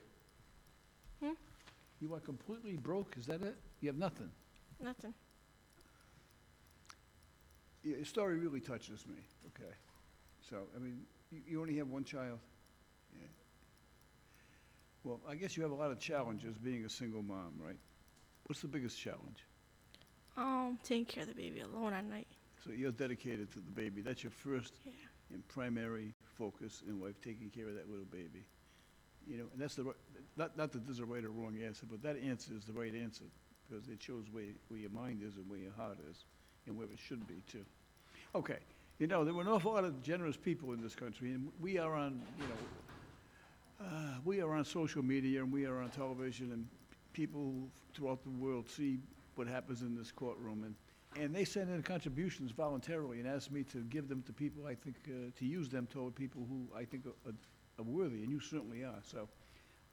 Hmm? 1.21 1.33
You 1.99 2.13
are 2.13 2.19
completely 2.19 2.75
broke? 2.77 3.15
Is 3.17 3.25
that 3.27 3.41
it? 3.41 3.57
You 3.81 3.89
have 3.89 3.97
nothing? 3.97 4.31
Nothing. 4.79 5.13
Yeah, 7.83 7.95
Your 7.97 8.05
story 8.05 8.37
really 8.37 8.59
touches 8.59 9.05
me, 9.07 9.15
okay? 9.47 9.71
So, 10.49 10.57
I 10.75 10.79
mean, 10.79 11.01
you, 11.31 11.41
you 11.47 11.61
only 11.61 11.77
have 11.77 11.87
one 11.87 12.03
child? 12.03 12.39
Yeah. 13.13 13.25
Well, 15.03 15.19
I 15.27 15.35
guess 15.35 15.57
you 15.57 15.63
have 15.63 15.71
a 15.71 15.75
lot 15.75 15.91
of 15.91 15.99
challenges 15.99 16.57
being 16.57 16.85
a 16.85 16.89
single 16.89 17.23
mom, 17.23 17.53
right? 17.59 17.77
What's 18.45 18.61
the 18.61 18.67
biggest 18.67 18.99
challenge? 18.99 19.45
Um, 20.37 20.77
taking 20.83 21.05
care 21.05 21.23
of 21.23 21.29
the 21.29 21.35
baby 21.35 21.61
alone 21.61 21.93
at 21.93 22.05
night. 22.05 22.27
So 22.63 22.71
you're 22.71 22.91
dedicated 22.91 23.51
to 23.53 23.59
the 23.59 23.71
baby. 23.71 24.01
That's 24.01 24.23
your 24.23 24.31
first 24.31 24.73
Yeah. 24.85 24.91
and 25.33 25.47
primary 25.47 26.13
focus 26.37 26.83
in 26.87 26.99
life, 27.01 27.15
taking 27.23 27.49
care 27.49 27.67
of 27.67 27.75
that 27.75 27.89
little 27.89 28.05
baby. 28.05 28.45
You 29.27 29.37
know, 29.37 29.45
and 29.53 29.61
that's 29.61 29.75
the, 29.75 29.83
ri- 29.83 29.93
not, 30.37 30.57
not 30.57 30.71
that 30.71 30.85
there's 30.85 30.99
a 30.99 31.05
right 31.05 31.23
or 31.23 31.29
wrong 31.31 31.57
answer, 31.63 31.85
but 31.89 32.01
that 32.03 32.17
answer 32.17 32.53
is 32.55 32.65
the 32.65 32.73
right 32.73 32.93
answer, 32.93 33.25
because 33.67 33.87
it 33.87 34.01
shows 34.01 34.25
where, 34.31 34.45
where 34.67 34.79
your 34.79 34.89
mind 34.91 35.21
is 35.23 35.35
and 35.37 35.49
where 35.49 35.59
your 35.59 35.71
heart 35.73 35.97
is, 36.09 36.25
and 36.67 36.77
where 36.77 36.87
it 36.87 36.99
should 36.99 37.27
be, 37.27 37.41
too. 37.51 37.65
Okay, 38.35 38.59
you 38.99 39.07
know, 39.07 39.23
there 39.25 39.33
were 39.33 39.41
an 39.41 39.47
awful 39.47 39.73
lot 39.73 39.83
of 39.83 40.01
generous 40.01 40.37
people 40.37 40.73
in 40.73 40.81
this 40.81 40.95
country, 40.95 41.31
and 41.31 41.51
we 41.59 41.77
are 41.77 41.95
on, 41.95 42.21
you 42.37 42.47
know, 42.47 42.55
uh, 43.79 44.15
we 44.23 44.41
are 44.41 44.53
on 44.53 44.63
social 44.63 45.01
media, 45.03 45.41
and 45.41 45.51
we 45.51 45.65
are 45.65 45.81
on 45.81 45.89
television, 45.89 46.51
and 46.51 46.67
people 47.13 47.67
throughout 47.93 48.23
the 48.23 48.29
world 48.29 48.69
see 48.69 48.99
what 49.35 49.47
happens 49.47 49.81
in 49.81 49.95
this 49.95 50.11
courtroom, 50.11 50.63
and, 50.63 50.75
and 51.21 51.35
they 51.35 51.43
send 51.43 51.69
in 51.69 51.81
contributions 51.81 52.51
voluntarily 52.51 53.19
and 53.19 53.27
ask 53.27 53.51
me 53.51 53.63
to 53.63 53.79
give 53.85 54.07
them 54.07 54.21
to 54.23 54.31
people 54.33 54.65
I 54.67 54.75
think, 54.75 54.95
uh, 55.07 55.31
to 55.37 55.45
use 55.45 55.67
them 55.67 55.87
toward 55.87 56.15
people 56.15 56.45
who 56.47 56.67
I 56.75 56.85
think 56.85 57.05
are- 57.07 57.33
are 57.79 57.83
worthy, 57.83 58.21
and 58.23 58.31
you 58.31 58.39
certainly 58.39 58.83
are. 58.83 58.99
So 59.03 59.27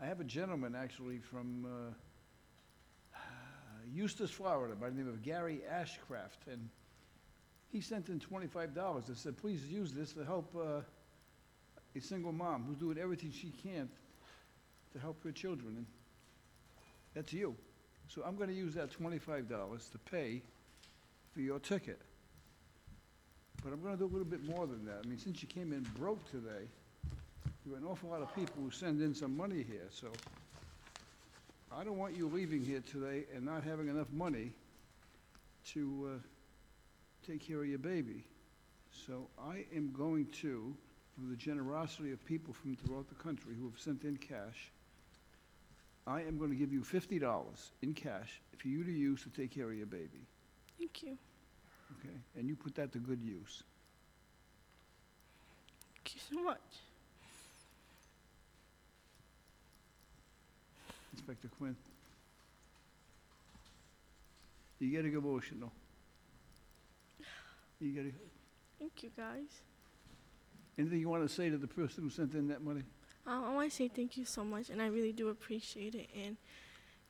I 0.01 0.07
have 0.07 0.21
a 0.21 0.25
gentleman 0.25 0.75
actually 0.75 1.19
from 1.19 1.65
uh, 1.65 1.95
Eustis, 3.95 4.31
Florida, 4.31 4.75
by 4.75 4.91
the 4.91 4.97
name 4.97 5.09
of 5.09 5.23
Gary 5.23 5.61
Ashcraft, 5.73 6.53
and 6.53 6.69
he 7.73 7.81
sent 7.81 8.09
in 8.09 8.21
twenty-five 8.21 8.75
dollars 8.75 9.09
and 9.09 9.17
said, 9.17 9.37
please 9.37 9.65
use 9.67 9.93
this 9.93 10.13
to 10.13 10.25
help 10.25 10.55
uh, 10.57 10.81
a 11.97 12.01
single 12.01 12.33
mom 12.33 12.65
who's 12.67 12.79
doing 12.79 12.99
everything 12.99 13.33
she 13.33 13.53
can 13.63 13.89
to 14.93 14.99
help 14.99 15.23
her 15.25 15.33
children, 15.33 15.75
and 15.77 15.87
that's 17.15 17.33
you. 17.33 17.55
So 18.09 18.23
I'm 18.25 18.37
gonna 18.37 18.53
use 18.53 18.75
that 18.75 18.91
twenty-five 18.91 19.49
dollars 19.49 19.89
to 19.93 19.99
pay 19.99 20.43
for 21.35 21.41
your 21.41 21.59
ticket. 21.59 22.01
But 23.63 23.73
I'm 23.73 23.83
gonna 23.83 23.97
do 23.97 24.05
a 24.05 24.07
little 24.07 24.25
bit 24.25 24.45
more 24.45 24.67
than 24.67 24.85
that. 24.87 25.01
I 25.05 25.09
mean, 25.09 25.19
since 25.19 25.43
you 25.43 25.49
came 25.49 25.73
in 25.73 25.87
broke 25.99 26.25
today, 26.31 26.69
there 27.67 27.75
are 27.75 27.79
an 27.79 27.85
awful 27.85 28.09
lot 28.09 28.23
of 28.23 28.35
people 28.35 28.63
who 28.63 28.71
send 28.71 29.03
in 29.03 29.15
some 29.15 29.37
money 29.37 29.63
here, 29.63 29.89
so 29.91 30.09
I 31.71 31.85
don't 31.85 31.99
want 31.99 32.17
you 32.17 32.29
leaving 32.29 32.63
here 32.63 32.81
today 32.91 33.25
and 33.35 33.45
not 33.45 33.63
having 33.63 33.89
enough 33.89 34.11
money 34.13 34.53
to 35.73 36.11
uh, 36.15 36.19
take 37.27 37.47
care 37.47 37.61
of 37.61 37.67
your 37.69 37.79
baby. 37.79 38.25
So 39.07 39.29
I 39.39 39.65
am 39.75 39.93
going 39.97 40.27
to, 40.43 40.75
from 41.15 41.31
the 41.31 41.37
generosity 41.37 42.13
of 42.13 42.25
people 42.25 42.55
from 42.55 42.75
throughout 42.77 43.09
the 43.09 43.15
country 43.15 43.55
who 43.59 43.69
have 43.69 43.79
sent 43.79 44.05
in 44.05 44.17
cash, 44.17 44.71
I 46.07 46.23
am 46.23 46.39
going 46.39 46.51
to 46.51 46.57
give 46.57 46.73
you 46.73 46.83
fifty 46.83 47.19
dollars 47.19 47.73
in 47.83 47.93
cash 47.93 48.41
for 48.57 48.69
you 48.69 48.83
to 48.83 48.91
use 48.91 49.23
to 49.25 49.29
take 49.29 49.51
care 49.55 49.69
of 49.71 49.77
your 49.77 49.87
baby, 49.87 50.27
Thank 50.79 51.03
you. 51.03 51.19
okay? 52.01 52.17
And 52.39 52.49
you 52.49 52.57
put 52.57 52.75
that 52.77 52.93
to 52.93 52.99
good 52.99 53.21
use. 53.23 53.63
Thank 55.97 56.15
you 56.15 56.21
so 56.39 56.43
much. 56.43 56.61
Inspector 61.19 61.49
Quinn. 61.59 61.75
You 64.79 64.91
get 64.91 65.05
a 65.05 65.19
emotional. 65.19 65.73
You 67.81 67.93
get, 67.93 68.15
Thank 68.79 69.03
you, 69.03 69.11
guys. 69.17 69.63
anything 70.79 71.01
you 71.01 71.09
want 71.09 71.29
to 71.29 71.29
say 71.29 71.51
to 71.51 71.59
the 71.59 71.67
person 71.67 72.05
who 72.05 72.11
sent 72.11 72.35
in 72.35 72.47
that 72.49 72.63
money? 72.63 72.83
Um, 73.27 73.45
I 73.45 73.53
want 73.53 73.69
to 73.69 73.77
say 73.77 73.89
thank 73.89 74.17
you 74.17 74.25
so 74.25 74.45
much, 74.45 74.71
and 74.71 74.81
I 74.81 74.87
really 74.87 75.13
do 75.13 75.29
appreciate 75.29 75.97
it. 75.97 76.09
And 76.25 76.37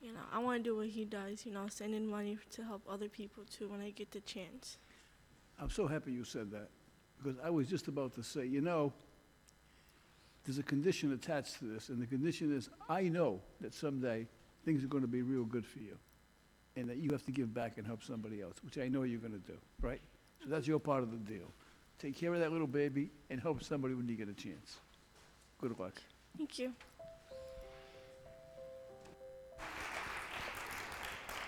you 0.01 0.11
know, 0.11 0.21
I 0.33 0.39
want 0.39 0.63
to 0.63 0.69
do 0.69 0.75
what 0.75 0.87
he 0.87 1.05
does. 1.05 1.45
You 1.45 1.53
know, 1.53 1.67
send 1.69 1.93
in 1.93 2.07
money 2.07 2.39
to 2.51 2.63
help 2.63 2.81
other 2.89 3.09
people 3.09 3.43
too 3.45 3.67
when 3.67 3.79
I 3.79 3.91
get 3.91 4.09
the 4.11 4.21
chance. 4.21 4.77
I'm 5.59 5.69
so 5.69 5.85
happy 5.85 6.11
you 6.11 6.23
said 6.23 6.49
that, 6.51 6.69
because 7.21 7.39
I 7.43 7.51
was 7.51 7.67
just 7.67 7.87
about 7.87 8.15
to 8.15 8.23
say, 8.23 8.47
you 8.47 8.61
know, 8.61 8.91
there's 10.45 10.57
a 10.57 10.63
condition 10.63 11.13
attached 11.13 11.59
to 11.59 11.65
this, 11.65 11.89
and 11.89 12.01
the 12.01 12.07
condition 12.07 12.55
is, 12.55 12.69
I 12.89 13.03
know 13.03 13.41
that 13.61 13.73
someday 13.73 14.27
things 14.65 14.83
are 14.83 14.87
going 14.87 15.03
to 15.03 15.07
be 15.07 15.21
real 15.21 15.43
good 15.43 15.65
for 15.65 15.79
you, 15.79 15.97
and 16.75 16.89
that 16.89 16.97
you 16.97 17.11
have 17.11 17.25
to 17.25 17.31
give 17.31 17.53
back 17.53 17.77
and 17.77 17.85
help 17.85 18.03
somebody 18.03 18.41
else, 18.41 18.55
which 18.63 18.77
I 18.77 18.87
know 18.87 19.03
you're 19.03 19.19
going 19.19 19.33
to 19.33 19.47
do, 19.51 19.57
right? 19.81 20.01
So 20.43 20.49
that's 20.49 20.67
your 20.67 20.79
part 20.79 21.03
of 21.03 21.11
the 21.11 21.17
deal. 21.17 21.51
Take 21.99 22.15
care 22.17 22.33
of 22.33 22.39
that 22.39 22.51
little 22.51 22.67
baby 22.67 23.11
and 23.29 23.41
help 23.41 23.61
somebody 23.61 23.93
when 23.93 24.07
you 24.07 24.15
get 24.15 24.29
a 24.29 24.33
chance. 24.33 24.77
Good 25.59 25.77
luck. 25.77 26.01
Thank 26.37 26.57
you. 26.59 26.73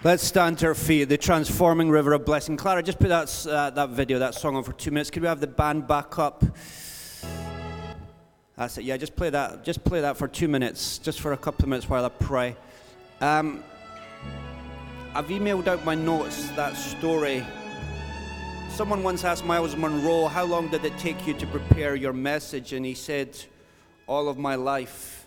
Let's 0.03 0.23
stand 0.23 0.57
to 0.59 0.67
our 0.67 0.75
feet. 0.75 1.05
The 1.05 1.17
transforming 1.17 1.89
river 1.89 2.13
of 2.13 2.25
blessing. 2.25 2.57
Clara, 2.57 2.81
just 2.81 2.99
put 2.99 3.09
that 3.09 3.47
uh, 3.47 3.69
that 3.69 3.89
video, 3.91 4.17
that 4.19 4.33
song 4.33 4.55
on 4.55 4.63
for 4.63 4.73
two 4.73 4.89
minutes. 4.89 5.11
Could 5.11 5.21
we 5.21 5.27
have 5.27 5.39
the 5.39 5.47
band 5.47 5.87
back 5.87 6.17
up? 6.17 6.43
That's 8.61 8.77
it. 8.77 8.83
Yeah, 8.83 8.95
just 8.97 9.15
play 9.15 9.31
that. 9.31 9.63
Just 9.63 9.83
play 9.83 10.01
that 10.01 10.17
for 10.17 10.27
two 10.27 10.47
minutes, 10.47 10.99
just 10.99 11.19
for 11.19 11.33
a 11.33 11.37
couple 11.37 11.65
of 11.65 11.69
minutes 11.69 11.89
while 11.89 12.05
I 12.05 12.09
pray. 12.09 12.55
Um, 13.19 13.63
I've 15.15 15.29
emailed 15.29 15.65
out 15.65 15.83
my 15.83 15.95
notes 15.95 16.47
that 16.51 16.77
story. 16.77 17.43
Someone 18.69 19.01
once 19.01 19.23
asked 19.23 19.43
Myles 19.45 19.75
Munroe, 19.75 20.27
"How 20.27 20.43
long 20.43 20.69
did 20.69 20.85
it 20.85 20.95
take 20.99 21.25
you 21.25 21.33
to 21.39 21.47
prepare 21.47 21.95
your 21.95 22.13
message?" 22.13 22.71
And 22.73 22.85
he 22.85 22.93
said, 22.93 23.35
"All 24.05 24.29
of 24.29 24.37
my 24.37 24.53
life." 24.53 25.25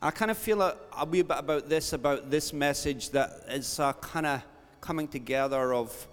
I 0.00 0.12
kind 0.12 0.30
of 0.30 0.38
feel 0.38 0.62
a, 0.62 0.76
a 0.96 1.04
wee 1.04 1.22
bit 1.22 1.38
about 1.38 1.68
this, 1.68 1.92
about 1.92 2.30
this 2.30 2.52
message, 2.52 3.10
that 3.10 3.42
it's 3.48 3.80
a 3.80 3.92
kind 4.00 4.26
of 4.26 4.40
coming 4.80 5.08
together 5.08 5.74
of 5.74 6.06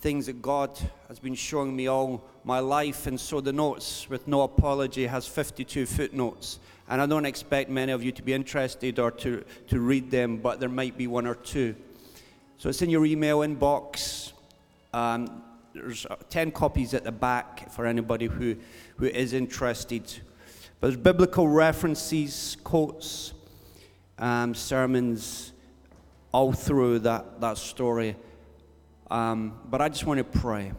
things 0.00 0.26
that 0.26 0.40
God 0.40 0.70
has 1.08 1.18
been 1.18 1.34
showing 1.34 1.76
me 1.76 1.86
all 1.86 2.24
my 2.44 2.58
life. 2.58 3.06
And 3.06 3.20
so 3.20 3.40
the 3.40 3.52
notes, 3.52 4.08
with 4.08 4.26
no 4.26 4.42
apology, 4.42 5.06
has 5.06 5.26
52 5.26 5.86
footnotes. 5.86 6.58
And 6.88 7.00
I 7.00 7.06
don't 7.06 7.26
expect 7.26 7.70
many 7.70 7.92
of 7.92 8.02
you 8.02 8.10
to 8.12 8.22
be 8.22 8.32
interested 8.32 8.98
or 8.98 9.10
to, 9.12 9.44
to 9.68 9.80
read 9.80 10.10
them, 10.10 10.38
but 10.38 10.58
there 10.58 10.68
might 10.68 10.96
be 10.96 11.06
one 11.06 11.26
or 11.26 11.34
two. 11.34 11.76
So 12.56 12.68
it's 12.68 12.82
in 12.82 12.90
your 12.90 13.04
email 13.04 13.40
inbox. 13.40 14.32
Um, 14.92 15.42
there's 15.74 16.06
uh, 16.06 16.16
10 16.30 16.50
copies 16.50 16.94
at 16.94 17.04
the 17.04 17.12
back 17.12 17.70
for 17.70 17.86
anybody 17.86 18.26
who, 18.26 18.56
who 18.96 19.06
is 19.06 19.34
interested. 19.34 20.02
But 20.80 20.88
there's 20.88 20.96
biblical 20.96 21.46
references, 21.46 22.56
quotes, 22.64 23.34
um, 24.18 24.54
sermons 24.54 25.52
all 26.32 26.52
through 26.52 27.00
that, 27.00 27.40
that 27.40 27.58
story. 27.58 28.16
Um, 29.10 29.58
but 29.68 29.80
I 29.80 29.88
just 29.88 30.06
want 30.06 30.18
to 30.18 30.24
pray. 30.24 30.72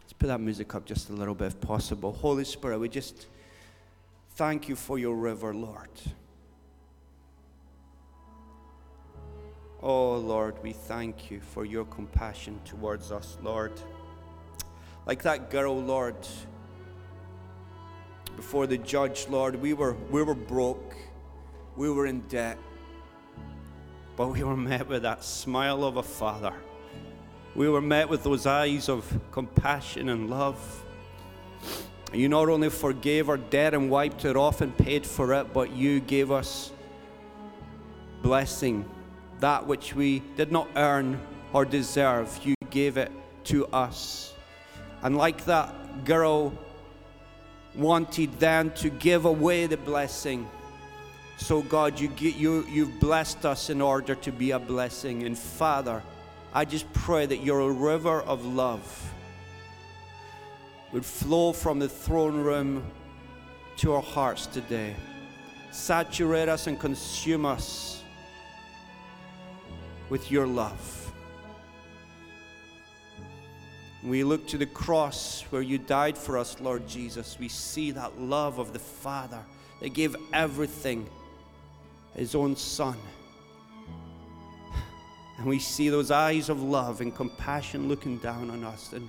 Let's 0.00 0.12
put 0.14 0.28
that 0.28 0.40
music 0.40 0.74
up 0.74 0.86
just 0.86 1.10
a 1.10 1.12
little 1.12 1.34
bit 1.34 1.48
if 1.48 1.60
possible. 1.60 2.12
Holy 2.12 2.44
Spirit, 2.44 2.78
we 2.78 2.88
just 2.88 3.26
thank 4.36 4.68
you 4.68 4.76
for 4.76 4.98
your 4.98 5.14
river, 5.14 5.52
Lord. 5.54 5.90
Oh, 9.82 10.16
Lord, 10.16 10.62
we 10.62 10.72
thank 10.72 11.30
you 11.30 11.40
for 11.40 11.66
your 11.66 11.84
compassion 11.84 12.58
towards 12.64 13.12
us, 13.12 13.36
Lord. 13.42 13.72
Like 15.04 15.22
that 15.22 15.50
girl, 15.50 15.78
Lord, 15.78 16.16
before 18.34 18.66
the 18.66 18.78
judge, 18.78 19.28
Lord, 19.28 19.56
we 19.56 19.74
were, 19.74 19.94
we 20.10 20.22
were 20.22 20.34
broke, 20.34 20.96
we 21.76 21.90
were 21.90 22.06
in 22.06 22.20
debt, 22.22 22.58
but 24.16 24.28
we 24.28 24.42
were 24.42 24.56
met 24.56 24.88
with 24.88 25.02
that 25.02 25.22
smile 25.22 25.84
of 25.84 25.98
a 25.98 26.02
father. 26.02 26.54
We 27.54 27.68
were 27.68 27.82
met 27.82 28.08
with 28.08 28.22
those 28.22 28.46
eyes 28.46 28.88
of 28.88 29.20
compassion 29.30 30.08
and 30.08 30.30
love. 30.30 30.84
You 32.12 32.28
not 32.28 32.48
only 32.48 32.70
forgave 32.70 33.28
our 33.28 33.36
debt 33.36 33.74
and 33.74 33.90
wiped 33.90 34.24
it 34.24 34.36
off 34.36 34.60
and 34.62 34.76
paid 34.76 35.06
for 35.06 35.34
it, 35.34 35.52
but 35.52 35.72
you 35.72 36.00
gave 36.00 36.30
us 36.30 36.72
blessing, 38.22 38.88
that 39.40 39.66
which 39.66 39.94
we 39.94 40.20
did 40.36 40.50
not 40.50 40.68
earn 40.76 41.20
or 41.52 41.64
deserve. 41.64 42.40
You 42.44 42.54
gave 42.70 42.96
it 42.96 43.12
to 43.44 43.66
us. 43.66 44.34
And 45.02 45.16
like 45.16 45.44
that 45.44 46.04
girl 46.04 46.52
wanted 47.74 48.38
then 48.40 48.70
to 48.72 48.88
give 48.88 49.24
away 49.24 49.66
the 49.66 49.76
blessing, 49.76 50.48
so 51.36 51.62
God, 51.62 52.00
you, 52.00 52.08
get, 52.08 52.36
you, 52.36 52.66
you've 52.68 52.98
blessed 52.98 53.44
us 53.44 53.70
in 53.70 53.80
order 53.80 54.14
to 54.14 54.32
be 54.32 54.52
a 54.52 54.58
blessing. 54.58 55.24
And 55.24 55.38
Father, 55.38 56.02
I 56.52 56.64
just 56.64 56.90
pray 56.92 57.26
that 57.26 57.42
your 57.42 57.72
river 57.72 58.22
of 58.22 58.44
love 58.44 59.12
would 60.92 61.04
flow 61.04 61.52
from 61.52 61.78
the 61.78 61.88
throne 61.88 62.36
room 62.42 62.82
to 63.76 63.92
our 63.92 64.02
hearts 64.02 64.46
today. 64.46 64.96
Saturate 65.70 66.48
us 66.48 66.66
and 66.66 66.80
consume 66.80 67.44
us 67.44 68.02
with 70.08 70.30
your 70.30 70.46
love. 70.46 71.12
We 74.02 74.22
look 74.24 74.46
to 74.48 74.58
the 74.58 74.66
cross 74.66 75.42
where 75.50 75.62
you 75.62 75.78
died 75.78 76.16
for 76.16 76.38
us, 76.38 76.60
Lord 76.60 76.86
Jesus. 76.86 77.38
We 77.38 77.48
see 77.48 77.90
that 77.90 78.20
love 78.20 78.58
of 78.58 78.72
the 78.72 78.78
Father 78.78 79.40
that 79.80 79.94
gave 79.94 80.14
everything, 80.32 81.08
his 82.16 82.34
own 82.34 82.56
Son. 82.56 82.96
And 85.38 85.46
we 85.46 85.58
see 85.58 85.90
those 85.90 86.10
eyes 86.10 86.48
of 86.48 86.62
love 86.62 87.00
and 87.00 87.14
compassion 87.14 87.88
looking 87.88 88.16
down 88.18 88.50
on 88.50 88.64
us. 88.64 88.92
And 88.94 89.08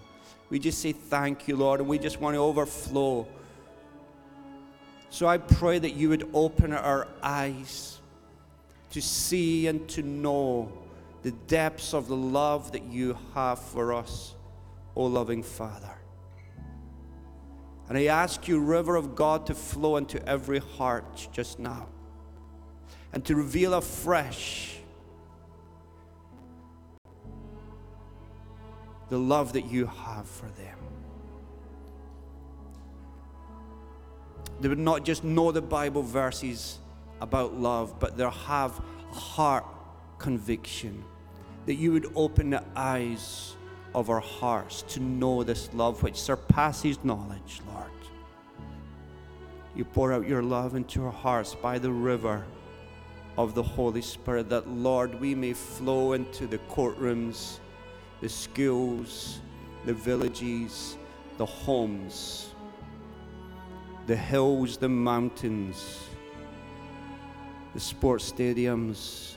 we 0.50 0.60
just 0.60 0.80
say, 0.80 0.92
Thank 0.92 1.48
you, 1.48 1.56
Lord. 1.56 1.80
And 1.80 1.88
we 1.88 1.98
just 1.98 2.20
want 2.20 2.36
to 2.36 2.40
overflow 2.40 3.28
So 5.10 5.26
I 5.26 5.38
pray 5.38 5.80
that 5.80 5.94
you 5.94 6.10
would 6.10 6.30
open 6.34 6.74
our 6.74 7.08
eyes 7.24 8.00
to 8.92 9.02
see 9.02 9.68
and 9.68 9.88
to 9.90 10.04
know 10.04 10.72
the 11.24 11.32
depths 11.32 11.94
of 11.94 12.08
the 12.08 12.16
love 12.16 12.74
that 12.74 12.84
you 12.84 13.18
have 13.34 13.60
for 13.60 13.94
us, 13.94 14.36
O 14.96 15.06
loving 15.06 15.44
Father. 15.44 15.98
And 17.88 17.98
I 17.98 18.06
ask 18.06 18.50
you, 18.50 18.60
River 18.60 18.98
of 18.98 19.16
God, 19.16 19.46
to 19.46 19.56
flow 19.56 19.96
into 19.96 20.24
every 20.28 20.60
heart 20.60 21.30
just 21.32 21.58
now 21.58 21.88
and 23.14 23.24
to 23.26 23.36
reveal 23.36 23.74
afresh 23.74 24.78
the 29.10 29.18
love 29.18 29.54
that 29.54 29.66
you 29.66 29.86
have 29.86 30.28
for 30.28 30.48
them. 30.48 30.78
They 34.60 34.68
would 34.68 34.80
not 34.80 35.06
just 35.06 35.24
know 35.24 35.52
the 35.52 35.62
Bible 35.62 36.02
verses 36.02 36.80
about 37.22 37.60
love, 37.60 38.00
but 38.00 38.18
they'll 38.18 38.30
have 38.30 38.82
heart 39.12 39.66
conviction. 40.18 41.04
That 41.66 41.76
you 41.76 41.92
would 41.92 42.12
open 42.16 42.50
the 42.50 42.64
eyes 42.76 43.56
of 43.94 44.10
our 44.10 44.20
hearts 44.20 44.84
to 44.84 45.00
know 45.00 45.44
this 45.44 45.74
love 45.74 46.04
which 46.04 46.20
surpasses 46.20 47.04
knowledge, 47.04 47.62
Lord. 47.68 47.92
You 49.76 49.86
pour 49.86 50.12
out 50.12 50.28
your 50.28 50.42
love 50.42 50.76
into 50.76 51.06
our 51.06 51.12
hearts 51.12 51.56
by 51.56 51.78
the 51.78 51.92
river 51.92 52.46
of 53.38 53.54
the 53.54 53.64
Holy 53.64 54.02
Spirit, 54.02 54.50
that, 54.50 54.68
Lord, 54.68 55.20
we 55.20 55.36
may 55.36 55.54
flow 55.54 56.14
into 56.14 56.48
the 56.48 56.58
courtrooms, 56.70 57.60
the 58.20 58.30
schools, 58.30 59.40
the 59.86 59.94
villages, 59.94 60.98
the 61.38 61.46
homes, 61.46 62.50
the 64.08 64.16
hills, 64.16 64.78
the 64.78 64.90
mountains, 64.90 66.00
the 67.74 67.80
sports 67.80 68.32
stadiums, 68.32 69.36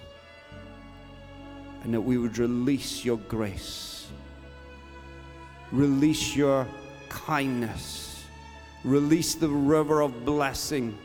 and 1.82 1.92
that 1.92 2.00
we 2.00 2.16
would 2.16 2.38
release 2.38 3.04
your 3.04 3.18
grace, 3.18 4.08
release 5.72 6.34
your 6.34 6.66
kindness, 7.10 8.24
release 8.82 9.34
the 9.34 9.48
river 9.48 10.00
of 10.00 10.24
blessing 10.24 10.96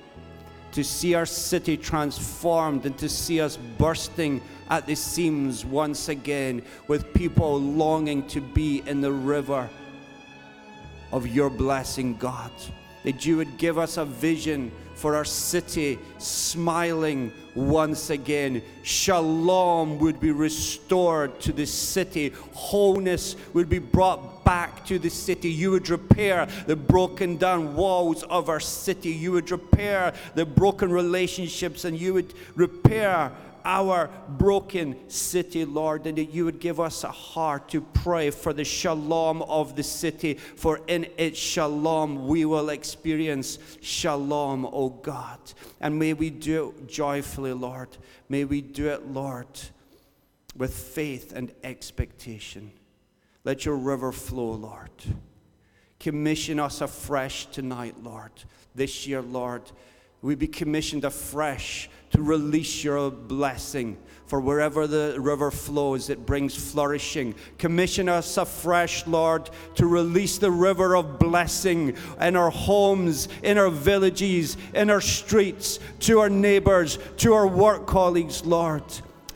to 0.76 0.84
see 0.84 1.14
our 1.14 1.26
city 1.26 1.78
transformed 1.78 2.86
and 2.86 2.98
to 2.98 3.08
see 3.08 3.40
us 3.40 3.56
bursting 3.78 4.42
at 4.70 4.86
the 4.86 4.94
seams 4.94 5.64
once 5.64 6.10
again 6.10 6.62
with 6.90 7.14
people 7.14 7.62
longing 7.62 8.28
to 8.28 8.42
be 8.42 8.84
in 8.86 9.00
the 9.00 9.12
river 9.12 9.70
of 11.14 11.28
your 11.28 11.50
blessing, 11.50 12.18
God. 12.18 12.52
That 13.04 13.26
you 13.26 13.38
would 13.38 13.58
give 13.58 13.78
us 13.78 13.96
a 13.96 14.04
vision 14.04 14.70
for 14.96 15.16
our 15.16 15.24
city 15.24 15.98
smiling 16.18 17.32
once 17.54 18.10
again. 18.10 18.62
Shalom 18.84 19.98
would 20.00 20.20
be 20.20 20.34
restored 20.34 21.40
to 21.40 21.54
the 21.54 21.66
city, 21.66 22.34
wholeness 22.54 23.38
would 23.54 23.70
be 23.70 23.80
brought 23.80 24.35
back 24.46 24.86
to 24.86 24.98
the 24.98 25.10
city. 25.10 25.50
You 25.50 25.72
would 25.72 25.90
repair 25.90 26.48
the 26.68 26.78
broken 26.78 27.36
down 27.36 27.76
walls 27.76 28.24
of 28.24 28.48
our 28.48 28.62
city. 28.62 29.10
You 29.10 29.34
would 29.34 29.52
repair 29.52 30.14
the 30.36 30.46
broken 30.46 30.92
relationships, 30.92 31.84
and 31.84 32.00
you 32.00 32.14
would 32.14 32.34
repair 32.56 33.34
our 33.66 34.12
broken 34.30 34.96
city, 35.10 35.66
Lord, 35.66 36.06
and 36.06 36.20
that 36.20 36.26
you 36.26 36.46
would 36.46 36.60
give 36.60 36.80
us 36.80 37.04
a 37.04 37.12
heart 37.12 37.68
to 37.70 37.82
pray 37.82 38.30
for 38.30 38.54
the 38.54 38.64
shalom 38.64 39.42
of 39.42 39.76
the 39.76 39.82
city, 39.82 40.36
for 40.36 40.82
in 40.88 41.08
its 41.18 41.40
shalom 41.40 42.28
we 42.28 42.46
will 42.46 42.70
experience 42.70 43.58
shalom, 43.82 44.66
O 44.66 44.90
God. 44.90 45.40
And 45.82 45.98
may 45.98 46.14
we 46.14 46.30
do 46.30 46.76
it 46.78 46.88
joyfully, 46.88 47.54
Lord. 47.54 47.90
May 48.30 48.46
we 48.46 48.62
do 48.62 48.90
it, 48.90 49.08
Lord, 49.08 49.48
with 50.56 50.74
faith 50.74 51.34
and 51.36 51.52
expectation. 51.64 52.72
Let 53.46 53.64
your 53.64 53.76
river 53.76 54.12
flow, 54.12 54.54
Lord. 54.54 54.90
Commission 56.00 56.60
us 56.60 56.82
afresh 56.82 57.46
tonight, 57.46 57.96
Lord. 58.04 58.32
This 58.74 59.08
year, 59.08 59.22
Lord, 59.22 59.62
we 60.24 60.34
be 60.34 60.48
commissioned 60.48 61.06
afresh 61.06 61.88
to 62.10 62.24
release 62.24 62.84
your 62.84 63.12
blessing. 63.12 63.98
For 64.26 64.40
wherever 64.40 64.88
the 64.88 65.18
river 65.20 65.52
flows, 65.52 66.10
it 66.10 66.26
brings 66.26 66.56
flourishing. 66.56 67.36
Commission 67.60 68.10
us 68.10 68.36
afresh, 68.38 69.06
Lord, 69.06 69.52
to 69.76 69.86
release 69.86 70.40
the 70.40 70.50
river 70.50 70.96
of 70.96 71.20
blessing 71.20 71.96
in 72.20 72.36
our 72.36 72.50
homes, 72.50 73.28
in 73.44 73.60
our 73.60 73.70
villages, 73.70 74.58
in 74.74 74.90
our 74.90 75.02
streets, 75.02 75.80
to 76.00 76.20
our 76.20 76.30
neighbors, 76.30 76.98
to 77.18 77.34
our 77.34 77.48
work 77.48 77.86
colleagues, 77.86 78.44
Lord 78.44 78.84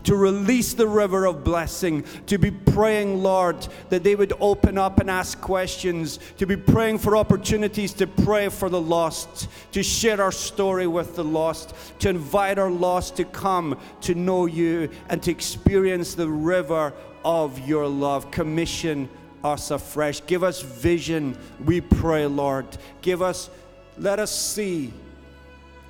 to 0.04 0.16
release 0.16 0.74
the 0.74 0.88
river 0.88 1.26
of 1.26 1.44
blessing, 1.44 2.04
to 2.28 2.38
be 2.38 2.52
praying, 2.52 3.22
Lord, 3.22 3.68
that 3.90 4.04
they 4.04 4.16
would 4.16 4.34
open 4.40 4.78
up 4.78 5.00
and 5.00 5.10
ask 5.10 5.40
questions, 5.42 6.20
to 6.38 6.46
be 6.46 6.56
praying 6.56 7.00
for 7.00 7.18
opportunities 7.18 7.94
to 7.94 8.08
pray 8.08 8.50
for 8.50 8.70
the 8.70 8.82
lost, 8.82 9.48
to 9.72 9.84
share 9.84 10.22
our 10.22 10.32
story 10.32 10.88
with 10.88 11.16
the 11.16 11.24
lost, 11.24 11.74
to 12.00 12.10
invite 12.10 12.58
our 12.58 12.72
lost 12.72 13.18
to 13.18 13.26
come 13.26 13.78
to 14.02 14.16
know 14.16 14.46
you 14.46 14.90
and 15.10 15.22
to 15.24 15.32
experience 15.32 16.16
the 16.16 16.30
river 16.30 16.94
of 17.26 17.68
your 17.68 17.88
love. 17.88 18.32
Commission 18.32 19.10
us 19.44 19.72
afresh. 19.72 20.26
Give 20.26 20.44
us 20.44 20.62
vision, 20.62 21.38
we 21.64 21.82
pray, 21.82 22.26
Lord. 22.26 22.66
Give 23.02 23.22
us, 23.22 23.50
let 23.98 24.20
us 24.20 24.34
see 24.34 24.94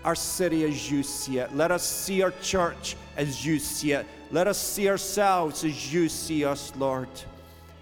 our 0.09 0.15
city 0.15 0.63
as 0.63 0.89
you 0.89 1.03
see 1.03 1.37
it. 1.37 1.55
Let 1.55 1.69
us 1.69 1.83
see 1.83 2.23
our 2.23 2.31
church 2.41 2.95
as 3.15 3.45
you 3.45 3.59
see 3.59 3.91
it. 3.91 4.07
Let 4.31 4.47
us 4.47 4.57
see 4.57 4.89
ourselves 4.89 5.63
as 5.63 5.93
you 5.93 6.09
see 6.09 6.43
us, 6.43 6.73
Lord. 6.75 7.09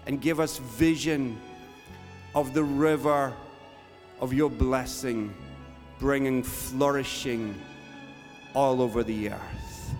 And 0.06 0.20
give 0.20 0.38
us 0.38 0.58
vision 0.58 1.40
of 2.34 2.52
the 2.52 2.62
river 2.62 3.32
of 4.20 4.34
your 4.34 4.50
blessing, 4.50 5.34
bringing 5.98 6.42
flourishing 6.42 7.54
all 8.54 8.82
over 8.82 9.02
the 9.02 9.30
earth. 9.30 9.94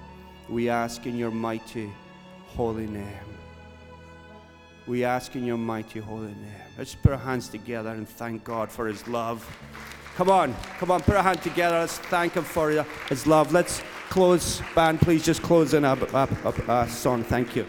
We 0.51 0.69
ask 0.69 1.07
in 1.07 1.17
your 1.17 1.31
mighty, 1.31 1.91
holy 2.49 2.89
name. 2.89 3.29
We 4.87 5.03
ask 5.03 5.35
in 5.35 5.47
your 5.47 5.57
mighty, 5.57 6.01
holy 6.01 6.27
name. 6.27 6.63
Let's 6.77 6.95
put 6.95 7.13
our 7.13 7.19
hands 7.19 7.49
together 7.49 7.89
and 7.89 8.07
thank 8.07 8.45
God 8.45 8.71
for 8.71 8.87
his 8.87 9.09
love. 9.09 9.49
Come 10.19 10.31
on, 10.31 10.57
come 10.81 10.91
on, 10.91 11.01
put 11.01 11.15
our 11.15 11.23
hand 11.23 11.41
together. 11.43 11.79
Let's 11.79 11.99
thank 11.99 12.35
Him 12.35 12.43
for 12.43 12.85
His 13.09 13.25
love. 13.29 13.53
Let's 13.53 13.83
close, 14.11 14.61
band, 14.75 15.01
please 15.01 15.25
just 15.25 15.43
close 15.43 15.75
in 15.75 15.85
a, 15.85 15.93
a, 15.95 16.29
a, 16.45 16.73
a 16.73 16.89
song. 16.89 17.23
Thank 17.23 17.55
you. 17.55 17.65